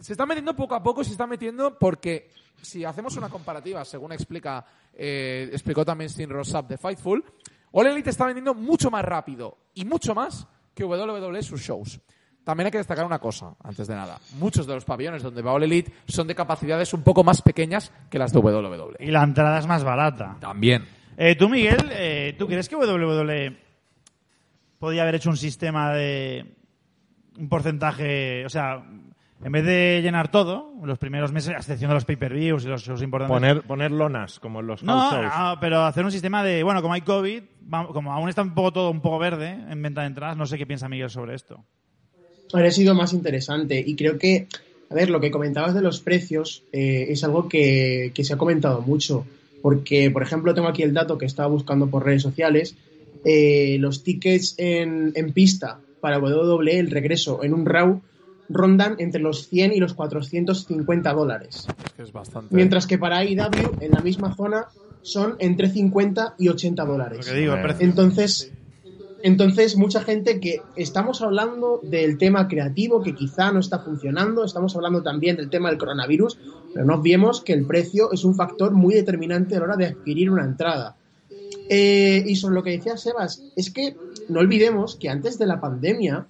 [0.00, 2.30] se está metiendo poco a poco, se está metiendo porque
[2.60, 7.24] si hacemos una comparativa, según explica, eh, explicó también Stin Rossap de Fightful,
[7.72, 12.00] All Elite está vendiendo mucho más rápido y mucho más que WWE sus shows.
[12.46, 14.20] También hay que destacar una cosa, antes de nada.
[14.38, 17.92] Muchos de los pabellones donde va All Elite son de capacidades un poco más pequeñas
[18.08, 18.98] que las de WWE.
[19.00, 20.36] Y la entrada es más barata.
[20.38, 20.84] También.
[21.16, 23.56] Eh, tú, Miguel, eh, ¿tú crees que WWE
[24.78, 26.54] podía haber hecho un sistema de
[27.36, 28.80] un porcentaje, o sea,
[29.42, 32.80] en vez de llenar todo, los primeros meses, a excepción de los pay-per-views y los
[32.80, 35.32] shows importantes, Poner, poner lonas, como en los no, shows.
[35.36, 37.42] no, pero hacer un sistema de, bueno, como hay COVID,
[37.92, 40.56] como aún está un poco todo un poco verde en venta de entradas, no sé
[40.56, 41.64] qué piensa Miguel sobre esto.
[42.52, 43.82] Habría sido más interesante.
[43.84, 44.46] Y creo que,
[44.90, 48.38] a ver, lo que comentabas de los precios eh, es algo que, que se ha
[48.38, 49.24] comentado mucho.
[49.62, 52.74] Porque, por ejemplo, tengo aquí el dato que estaba buscando por redes sociales.
[53.24, 58.00] eh, los tickets en, en pista para WWE, el regreso en un RAW,
[58.48, 61.66] rondan entre los 100 y los 450 dólares.
[61.98, 62.54] Es bastante.
[62.54, 64.66] Mientras que para IW, en la misma zona,
[65.02, 67.18] son entre 50 y 80 dólares.
[67.18, 67.72] Lo que digo, el Hombre.
[67.74, 67.88] precio.
[67.88, 68.52] Entonces,
[69.26, 74.76] entonces, mucha gente que estamos hablando del tema creativo que quizá no está funcionando, estamos
[74.76, 76.38] hablando también del tema del coronavirus,
[76.72, 79.86] pero no olvidemos que el precio es un factor muy determinante a la hora de
[79.86, 80.94] adquirir una entrada.
[81.68, 83.96] Eh, y sobre lo que decía Sebas, es que
[84.28, 86.28] no olvidemos que antes de la pandemia,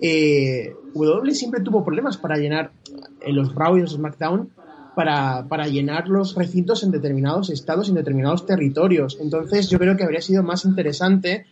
[0.00, 2.72] eh, W siempre tuvo problemas para llenar
[3.20, 4.48] en los Raw y los SmackDown
[4.96, 9.18] para, para llenar los recintos en determinados estados, en determinados territorios.
[9.20, 11.44] Entonces yo creo que habría sido más interesante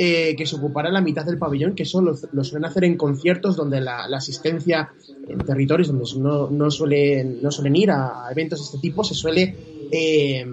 [0.00, 3.56] eh, que se ocupara la mitad del pabellón, que eso lo, suelen hacer en conciertos
[3.56, 4.92] donde la, la asistencia
[5.26, 9.02] en territorios donde no, no, suelen, no suelen ir a, a eventos de este tipo,
[9.02, 9.56] se suele
[9.90, 10.46] eh,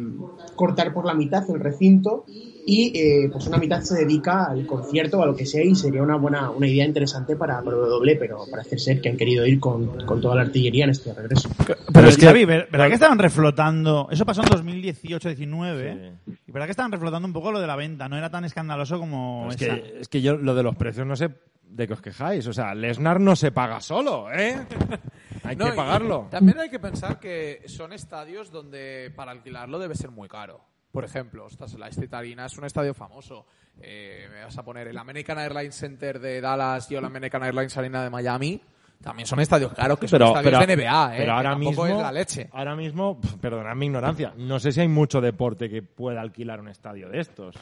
[0.56, 2.26] cortar por la mitad el recinto
[2.68, 5.76] y eh, pues una mitad se dedica al concierto o a lo que sea y
[5.76, 9.60] sería una buena una idea interesante para WWE, pero parece ser que han querido ir
[9.60, 11.50] con, con toda la artillería en este regreso.
[11.94, 14.08] Pero, es que, ¿ver- ¿verdad que estaban reflotando?
[14.12, 16.14] Eso pasó en 2018-19.
[16.48, 18.08] Y verdad que estaban reflotando un poco lo de la venta.
[18.10, 19.76] No era tan escandaloso como Es esa.
[19.76, 21.30] que, es que yo lo de los precios no sé
[21.64, 22.48] de qué os quejáis.
[22.48, 24.56] O sea, Lesnar no se paga solo, ¿eh?
[25.44, 26.28] Hay No, que y pagarlo.
[26.32, 30.62] También hay que pensar que son estadios donde para alquilarlo debe ser muy caro.
[30.96, 33.46] Por ejemplo, ostras, la State Arena es un estadio famoso.
[33.82, 37.76] Eh, me vas a poner el American Airlines Center de Dallas y el American Airlines
[37.78, 38.62] Arena de Miami.
[39.04, 41.18] También son estadios caros, que son estadios de NBA, ¿eh?
[41.20, 42.50] pero ahora mismo, es la leche.
[42.54, 46.70] Ahora mismo, perdonad mi ignorancia, no sé si hay mucho deporte que pueda alquilar un
[46.70, 47.56] estadio de estos.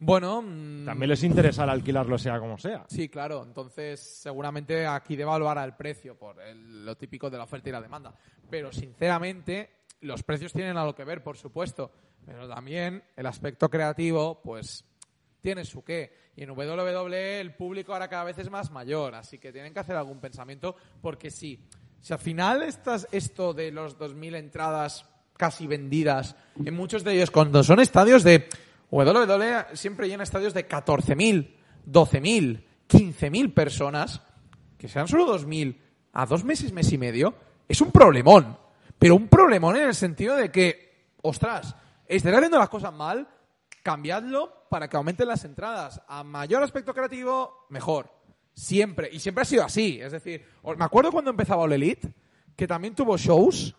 [0.00, 2.84] Bueno, mm, También les interesará alquilarlo sea como sea.
[2.88, 3.44] Sí, claro.
[3.46, 7.80] Entonces, seguramente aquí devaluará el precio por el- lo típico de la oferta y la
[7.80, 8.12] demanda.
[8.50, 9.70] Pero, sinceramente,
[10.00, 11.90] los precios tienen algo que ver, por supuesto.
[12.24, 14.84] Pero también el aspecto creativo, pues,
[15.40, 16.24] tiene su qué.
[16.36, 19.80] Y en WWE el público ahora cada vez es más mayor, así que tienen que
[19.80, 21.60] hacer algún pensamiento, porque sí,
[22.00, 25.06] si al final estás esto de los 2.000 entradas
[25.36, 28.48] casi vendidas, en muchos de ellos, cuando son estadios de
[28.90, 31.54] WWE, siempre llena estadios de 14.000,
[31.86, 34.22] 12.000, 15.000 personas,
[34.78, 35.78] que sean solo 2.000
[36.12, 37.34] a dos meses, mes y medio,
[37.68, 38.58] es un problemón.
[38.98, 41.74] Pero un problemón en el sentido de que, ostras,
[42.06, 43.28] estáis haciendo las cosas mal,
[43.82, 46.02] cambiadlo para que aumenten las entradas.
[46.08, 48.10] A mayor aspecto creativo, mejor.
[48.54, 49.08] Siempre.
[49.12, 50.00] Y siempre ha sido así.
[50.00, 50.44] Es decir,
[50.76, 52.12] me acuerdo cuando empezaba All Elite,
[52.56, 53.74] que también tuvo shows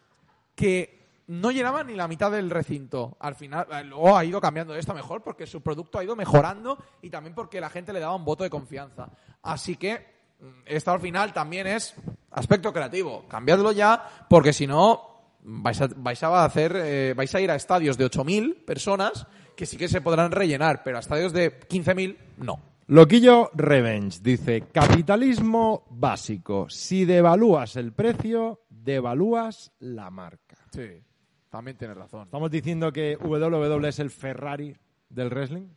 [0.53, 0.95] que
[1.27, 3.17] no llenaban ni la mitad del recinto.
[3.19, 6.77] Al final, eh, luego ha ido cambiando esto mejor porque su producto ha ido mejorando
[7.01, 9.09] y también porque la gente le daba un voto de confianza.
[9.41, 10.05] Así que
[10.39, 11.95] mm, esto al final también es
[12.31, 13.25] aspecto creativo.
[13.27, 15.14] Cambiadlo ya porque si no
[15.45, 19.65] vais a, vais a hacer eh, vais a ir a estadios de 8.000 personas que
[19.65, 22.59] sí que se podrán rellenar, pero a estadios de 15.000 no.
[22.87, 26.69] Loquillo Revenge dice, capitalismo básico.
[26.69, 30.57] Si devalúas el precio, devalúas la marca.
[30.71, 31.01] Sí,
[31.49, 32.23] también tienes razón.
[32.25, 34.75] Estamos diciendo que WWE es el Ferrari
[35.09, 35.67] del wrestling.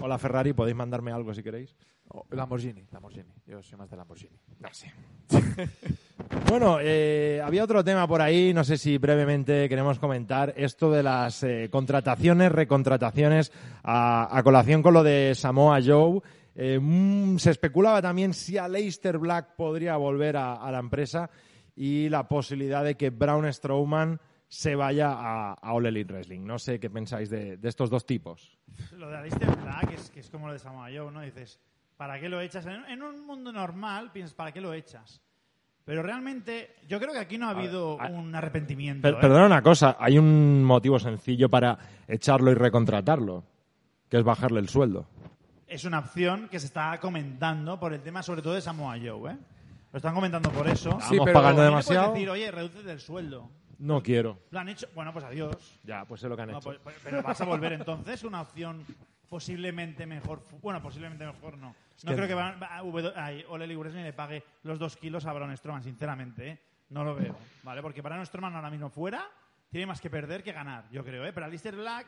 [0.00, 1.76] Hola Ferrari, podéis mandarme algo si queréis.
[2.12, 3.32] Oh, Lamborghini, Lamborghini.
[3.46, 4.36] Yo soy más de Lamborghini.
[6.48, 11.02] Bueno, eh, había otro tema por ahí, no sé si brevemente queremos comentar, esto de
[11.02, 13.52] las eh, contrataciones, recontrataciones,
[13.82, 16.20] a, a colación con lo de Samoa Joe.
[16.54, 21.30] Eh, mm, se especulaba también si Aleister Black podría volver a, a la empresa
[21.76, 26.40] y la posibilidad de que Braun Strowman se vaya a, a All Elite Wrestling.
[26.44, 28.58] No sé qué pensáis de, de estos dos tipos.
[28.96, 31.20] Lo de Alistair Black es, que es como lo de Samoa Joe, ¿no?
[31.20, 31.60] Dices,
[32.00, 32.64] ¿para qué lo echas?
[32.64, 35.20] En, en un mundo normal piensas, ¿para qué lo echas?
[35.84, 39.02] Pero realmente, yo creo que aquí no ha habido a- un arrepentimiento.
[39.02, 39.18] Per- ¿eh?
[39.20, 41.76] perdona una cosa, hay un motivo sencillo para
[42.08, 43.44] echarlo y recontratarlo,
[44.08, 45.06] que es bajarle el sueldo.
[45.66, 49.32] Es una opción que se está comentando por el tema, sobre todo de Samoa Joe,
[49.32, 49.36] ¿eh?
[49.92, 50.92] Lo están comentando por eso.
[51.02, 52.12] Sí, Estamos pero pagando demasiado.
[52.14, 53.50] decir, oye, reduce el sueldo.
[53.78, 54.38] No quiero.
[54.52, 54.86] Lo han hecho.
[54.94, 55.78] Bueno, pues adiós.
[55.84, 56.64] Ya, pues sé lo que han No, hecho.
[56.70, 58.86] pues- pues- pero vas a volver entonces una opción
[59.28, 60.42] posiblemente mejor.
[60.62, 61.74] Bueno, posiblemente mejor no.
[62.04, 65.82] No creo que va, va- a Ole le pague los dos kilos a Braun Strowman,
[65.82, 66.48] sinceramente.
[66.48, 66.58] ¿eh?
[66.90, 67.36] No lo veo.
[67.62, 67.82] ¿Vale?
[67.82, 69.26] Porque Braun Strowman ahora mismo fuera
[69.70, 71.24] tiene más que perder que ganar, yo creo.
[71.24, 71.32] ¿eh?
[71.32, 72.06] Pero Alistair Black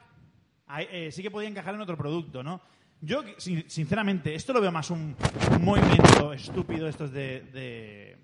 [0.79, 2.61] eh, sí que podía encajar en otro producto, ¿no?
[3.01, 5.15] Yo, sin- sinceramente, esto lo veo más un,
[5.51, 8.17] un movimiento estúpido estos de, de-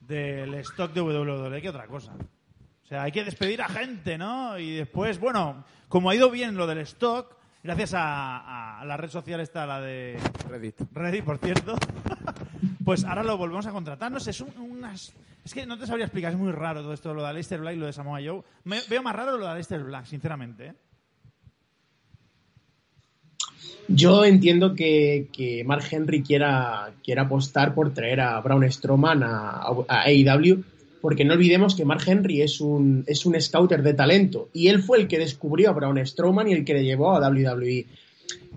[0.00, 2.12] del stock de WWE que otra cosa.
[2.14, 4.58] O sea, hay que despedir a gente, ¿no?
[4.58, 9.08] Y después, bueno, como ha ido bien lo del stock, gracias a, a la red
[9.10, 10.16] social esta, la de
[10.48, 10.80] Reddit.
[10.92, 11.76] Reddit, por cierto,
[12.84, 14.10] pues ahora lo volvemos a contratar.
[14.10, 15.12] No sé, es un- unas...
[15.44, 17.74] Es que no te sabría explicar, es muy raro todo esto, lo de Aleister Black
[17.74, 18.42] y lo de Samoa Joe.
[18.64, 20.74] Me- veo más raro lo de Aleister Black, sinceramente, ¿eh?
[23.88, 29.62] Yo entiendo que, que Mark Henry quiera, quiera apostar por traer a Braun Strowman a,
[29.88, 30.62] a AEW,
[31.00, 34.82] porque no olvidemos que Mark Henry es un, es un scouter de talento y él
[34.82, 37.86] fue el que descubrió a Braun Strowman y el que le llevó a WWE.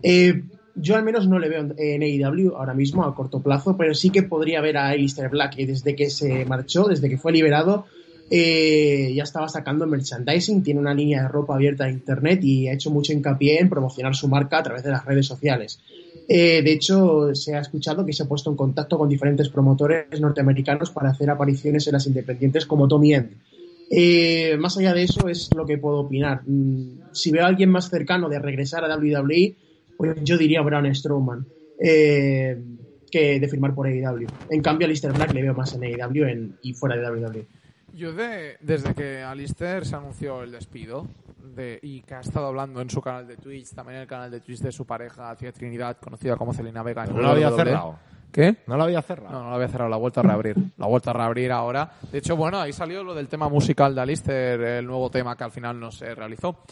[0.04, 0.44] Eh,
[0.76, 4.10] yo al menos no le veo en- AEW ahora mismo a corto plazo, pero sí
[4.10, 7.86] que podría ver a Alistair Black y desde que se marchó, desde que fue liberado,
[8.30, 12.74] eh, ya estaba sacando merchandising, tiene una línea de ropa abierta en internet y ha
[12.74, 15.80] hecho mucho hincapié en promocionar su marca a través de las redes sociales.
[16.28, 20.20] Eh, de hecho, se ha escuchado que se ha puesto en contacto con diferentes promotores
[20.20, 23.32] norteamericanos para hacer apariciones en las independientes como Tommy End.
[23.92, 26.42] Eh, más allá de eso es lo que puedo opinar.
[26.48, 29.56] Mm, Si veo a alguien más cercano de regresar a WWE,
[29.96, 31.46] pues yo diría Braun Strowman,
[31.80, 32.58] eh,
[33.12, 34.28] que de firmar por AEW.
[34.50, 37.46] En cambio, a Lister Black le veo más en AEW y fuera de WWE.
[37.94, 41.08] Yo de, desde que Alistair se anunció el despido
[41.44, 44.32] de, y que ha estado hablando en su canal de Twitch, también en el canal
[44.32, 47.06] de Twitch de su pareja, hacia Trinidad, conocida como Celina Vega.
[47.06, 47.64] No lo había WWE.
[47.64, 48.00] cerrado.
[48.32, 48.56] ¿Qué?
[48.66, 49.32] No lo había cerrado.
[49.32, 50.58] No, no la había cerrado, la ha vuelto a reabrir.
[50.78, 51.92] La ha vuelto a reabrir ahora.
[52.12, 55.44] De hecho, bueno, ahí salió lo del tema musical de Alistair, el nuevo tema que
[55.44, 56.64] al final no se realizó.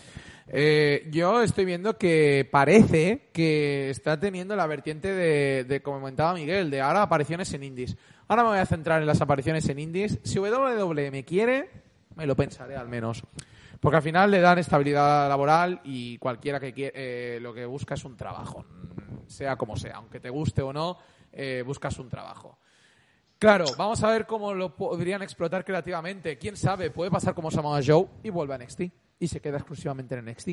[0.47, 6.33] Eh, yo estoy viendo que parece que está teniendo la vertiente de, de, como comentaba
[6.33, 7.95] Miguel, de ahora apariciones en indies.
[8.31, 10.17] Ahora me voy a centrar en las apariciones en indies.
[10.23, 11.69] Si WWE me quiere,
[12.15, 13.23] me lo pensaré al menos.
[13.81, 17.95] Porque al final le dan estabilidad laboral y cualquiera que quiere, eh, lo que busca
[17.95, 18.63] es un trabajo,
[19.27, 20.97] sea como sea, aunque te guste o no,
[21.33, 22.57] eh, buscas un trabajo.
[23.37, 26.37] Claro, vamos a ver cómo lo podrían explotar creativamente.
[26.37, 28.81] Quién sabe, puede pasar como Samoa Joe y vuelve a NXT
[29.19, 30.51] y se queda exclusivamente en NXT.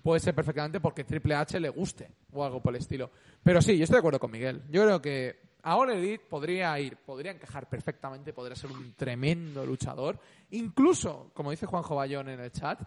[0.00, 3.10] Puede ser perfectamente porque Triple H le guste o algo por el estilo.
[3.42, 4.62] Pero sí, yo estoy de acuerdo con Miguel.
[4.70, 10.18] Yo creo que ahora Elite podría ir, podría encajar perfectamente, podría ser un tremendo luchador.
[10.50, 12.80] Incluso, como dice Juanjo Bayón en el chat,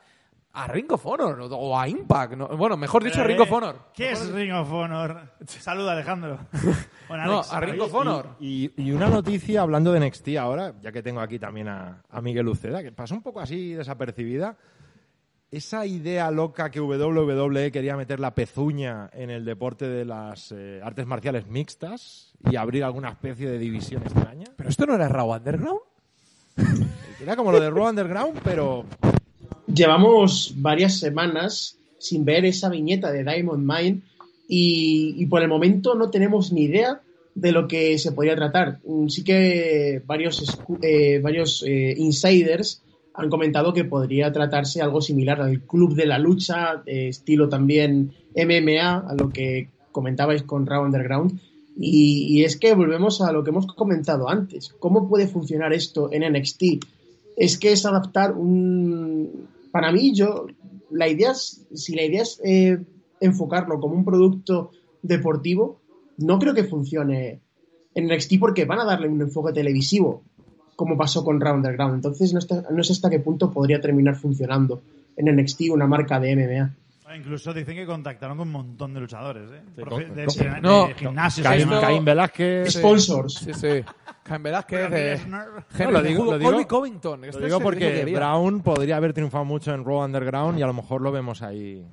[0.55, 2.34] a Ring of Honor o- a Impact.
[2.34, 2.47] ¿no?
[2.49, 3.80] Bueno, mejor dicho, Pero, Ring of eh, Honor.
[3.93, 5.32] ¿Qué es Ring of Honor?
[5.47, 6.39] Saluda, Alejandro.
[7.07, 8.30] Bueno, No, a Ring of Honor.
[8.39, 12.21] Y, y una noticia hablando de NXT ahora, ya que tengo aquí también a, a
[12.21, 14.55] Miguel Uceda, que pasó un poco así desapercibida.
[15.54, 20.80] Esa idea loca que WWE quería meter la pezuña en el deporte de las eh,
[20.84, 24.45] artes marciales mixtas y abrir alguna especie de división extraña.
[24.58, 25.80] ¿Pero esto no era Raw Underground?
[27.22, 28.86] Era como lo de Raw Underground, pero
[29.72, 34.01] Llevamos varias semanas sin ver esa viñeta de Diamond Mine
[34.47, 36.99] y, y por el momento no tenemos ni idea
[37.36, 38.80] de lo que se podría tratar.
[38.86, 42.82] Mm, Sí que varios, escu- eh, varios eh, insiders
[43.14, 48.97] han comentado que podría tratarse algo similar al Club de la Lucha, estilo también MMA,
[49.07, 51.39] a lo que comentabais con Raw Underground.
[51.78, 54.76] Y, y es que volvemos a lo que hemos comentado antes.
[54.80, 56.64] ¿Cómo puede funcionar esto en NXT?
[57.38, 59.47] Es que es adaptar un...
[59.72, 60.47] Para mí, yo,
[60.91, 62.80] la idea es, si la idea es eh,
[63.20, 65.80] enfocarlo como un producto deportivo,
[66.18, 67.41] no creo que funcione
[67.95, 70.24] en NXT porque van a darle un enfoque televisivo,
[70.76, 71.95] como pasó con Raw Underground.
[71.95, 74.82] Entonces no, está- no sé hasta qué punto podría terminar funcionando
[75.15, 76.74] en NXT una marca de MMA.
[77.05, 79.61] Ah, Incluso dicen que contactaron con un montón de luchadores, ¿eh?
[79.76, 81.45] Sí, Profe- con- de, con- de- No, de gimnasios.
[81.47, 82.71] Caín, Caín Velázquez...
[82.74, 83.34] Sponsors.
[83.36, 83.84] Sí, sí.
[84.24, 87.26] Cain Velázquez, eh, Henry No, lo digo- lo digo- Colby Covington.
[87.26, 88.05] Este Lo es digo porque.
[88.15, 91.86] Brown podría haber triunfado mucho en Raw Underground y a lo mejor lo vemos ahí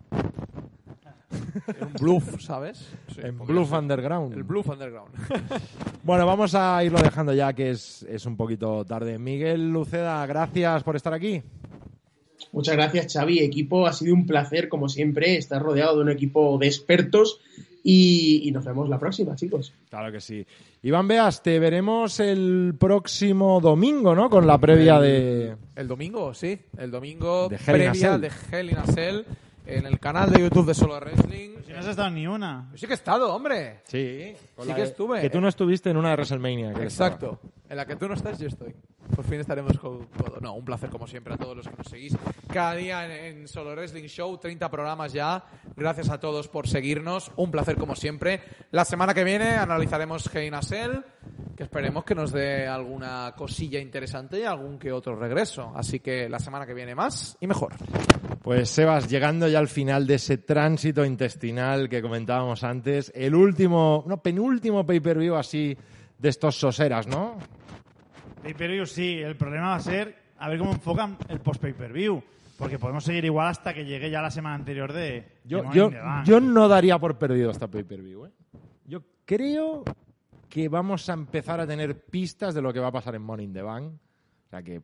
[1.30, 2.88] Un bluff, ¿sabes?
[3.14, 3.72] Sí, en Bluff.
[3.72, 4.32] Underground.
[4.34, 5.14] El bluff underground.
[6.02, 9.18] Bueno, vamos a irlo dejando ya que es, es un poquito tarde.
[9.18, 11.42] Miguel Luceda, gracias por estar aquí.
[12.52, 13.40] Muchas gracias, Xavi.
[13.40, 17.38] Equipo, ha sido un placer, como siempre, estar rodeado de un equipo de expertos
[17.84, 19.74] y, y nos vemos la próxima, chicos.
[19.90, 20.44] Claro que sí.
[20.82, 24.30] Iván Beas, te veremos el próximo domingo, ¿no?
[24.30, 25.54] Con la previa de...
[25.76, 26.58] El domingo, sí.
[26.78, 28.20] El domingo De Hell previa Cell.
[28.22, 29.20] de Hell in a Cell
[29.70, 31.50] en el canal de YouTube de Solo Wrestling.
[31.66, 32.68] Si no has estado en ni una.
[32.72, 33.80] Yo sí que he estado, hombre.
[33.84, 35.20] Sí, Sí que de- estuve.
[35.20, 36.74] Que tú no estuviste en una de WrestleMania.
[36.74, 37.38] que Exacto.
[37.68, 38.74] En la que tú no estás, yo estoy.
[39.14, 40.40] Por fin estaremos con todo.
[40.40, 42.16] No, un placer como siempre a todos los que nos seguís.
[42.52, 45.44] Cada día en, en Solo Wrestling Show, 30 programas ya.
[45.76, 47.30] Gracias a todos por seguirnos.
[47.36, 48.40] Un placer como siempre.
[48.70, 50.28] La semana que viene analizaremos
[50.62, 50.98] Cell,
[51.56, 55.72] que esperemos que nos dé alguna cosilla interesante y algún que otro regreso.
[55.74, 57.74] Así que la semana que viene más y mejor.
[58.42, 64.04] Pues Sebas, llegando ya al final de ese tránsito intestinal que comentábamos antes, el último,
[64.06, 65.76] no, penúltimo pay-per-view así
[66.18, 67.36] de estos soseras, ¿no?
[68.42, 72.22] Pay-per-view sí, el problema va a ser a ver cómo enfocan el post-pay-per-view.
[72.58, 75.40] Porque podemos seguir igual hasta que llegue ya la semana anterior de.
[75.44, 78.32] Yo, de yo, no daría por perdido esta pay-per-view, ¿eh?
[78.84, 79.82] Yo creo
[80.48, 83.46] que vamos a empezar a tener pistas de lo que va a pasar en Money
[83.46, 83.94] in the Bank.
[84.46, 84.82] O sea que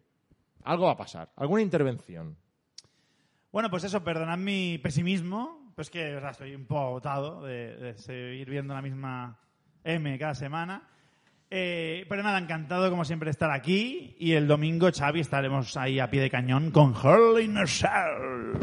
[0.65, 2.37] algo va a pasar, alguna intervención.
[3.53, 5.73] Bueno, pues eso, perdonad mi pesimismo.
[5.75, 9.39] Pues que o sea, estoy un poco agotado de, de seguir viendo la misma
[9.85, 10.89] M cada semana.
[11.51, 14.17] Eh, pero nada, encantado como siempre de estar aquí.
[14.19, 18.57] Y el domingo, Xavi, estaremos ahí a pie de cañón con Hurl in a Cell.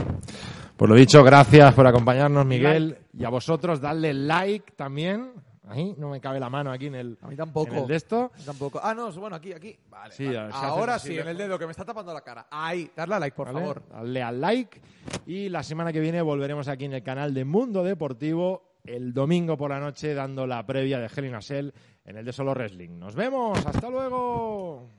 [0.75, 2.97] Pues lo dicho, gracias por acompañarnos, Miguel.
[3.17, 5.31] Y a vosotros, dadle like también.
[5.69, 7.71] Ahí, no me cabe la mano aquí en el, A mí tampoco.
[7.71, 8.31] en el de esto.
[8.45, 8.81] Tampoco.
[8.83, 9.79] Ah, no, bueno, aquí, aquí.
[9.89, 10.13] Vale.
[10.13, 10.49] Sí, vale.
[10.51, 12.47] Ahora sí, en el dedo que me está tapando la cara.
[12.51, 13.59] Ahí, darle a like, por ¿vale?
[13.59, 13.83] favor.
[13.89, 14.81] Dadle al like.
[15.25, 19.57] Y la semana que viene volveremos aquí en el canal de Mundo Deportivo el domingo
[19.57, 21.71] por la noche dando la previa de Hell in a Cell
[22.05, 22.99] en el de Solo Wrestling.
[22.99, 23.65] Nos vemos.
[23.65, 24.89] Hasta luego.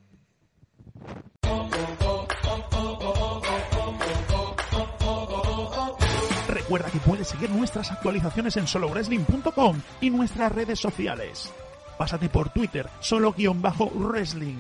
[6.49, 11.53] Recuerda que puedes seguir nuestras actualizaciones en solowrestling.com y nuestras redes sociales.
[11.99, 14.57] Pásate por Twitter, solo-wrestling.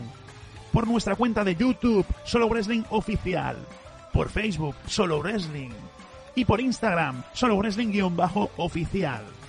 [0.72, 3.56] Por nuestra cuenta de YouTube, Solo Wrestling Oficial.
[4.12, 5.70] Por Facebook, Solo Wrestling.
[6.34, 9.43] Y por Instagram, Solo Wrestling-oficial.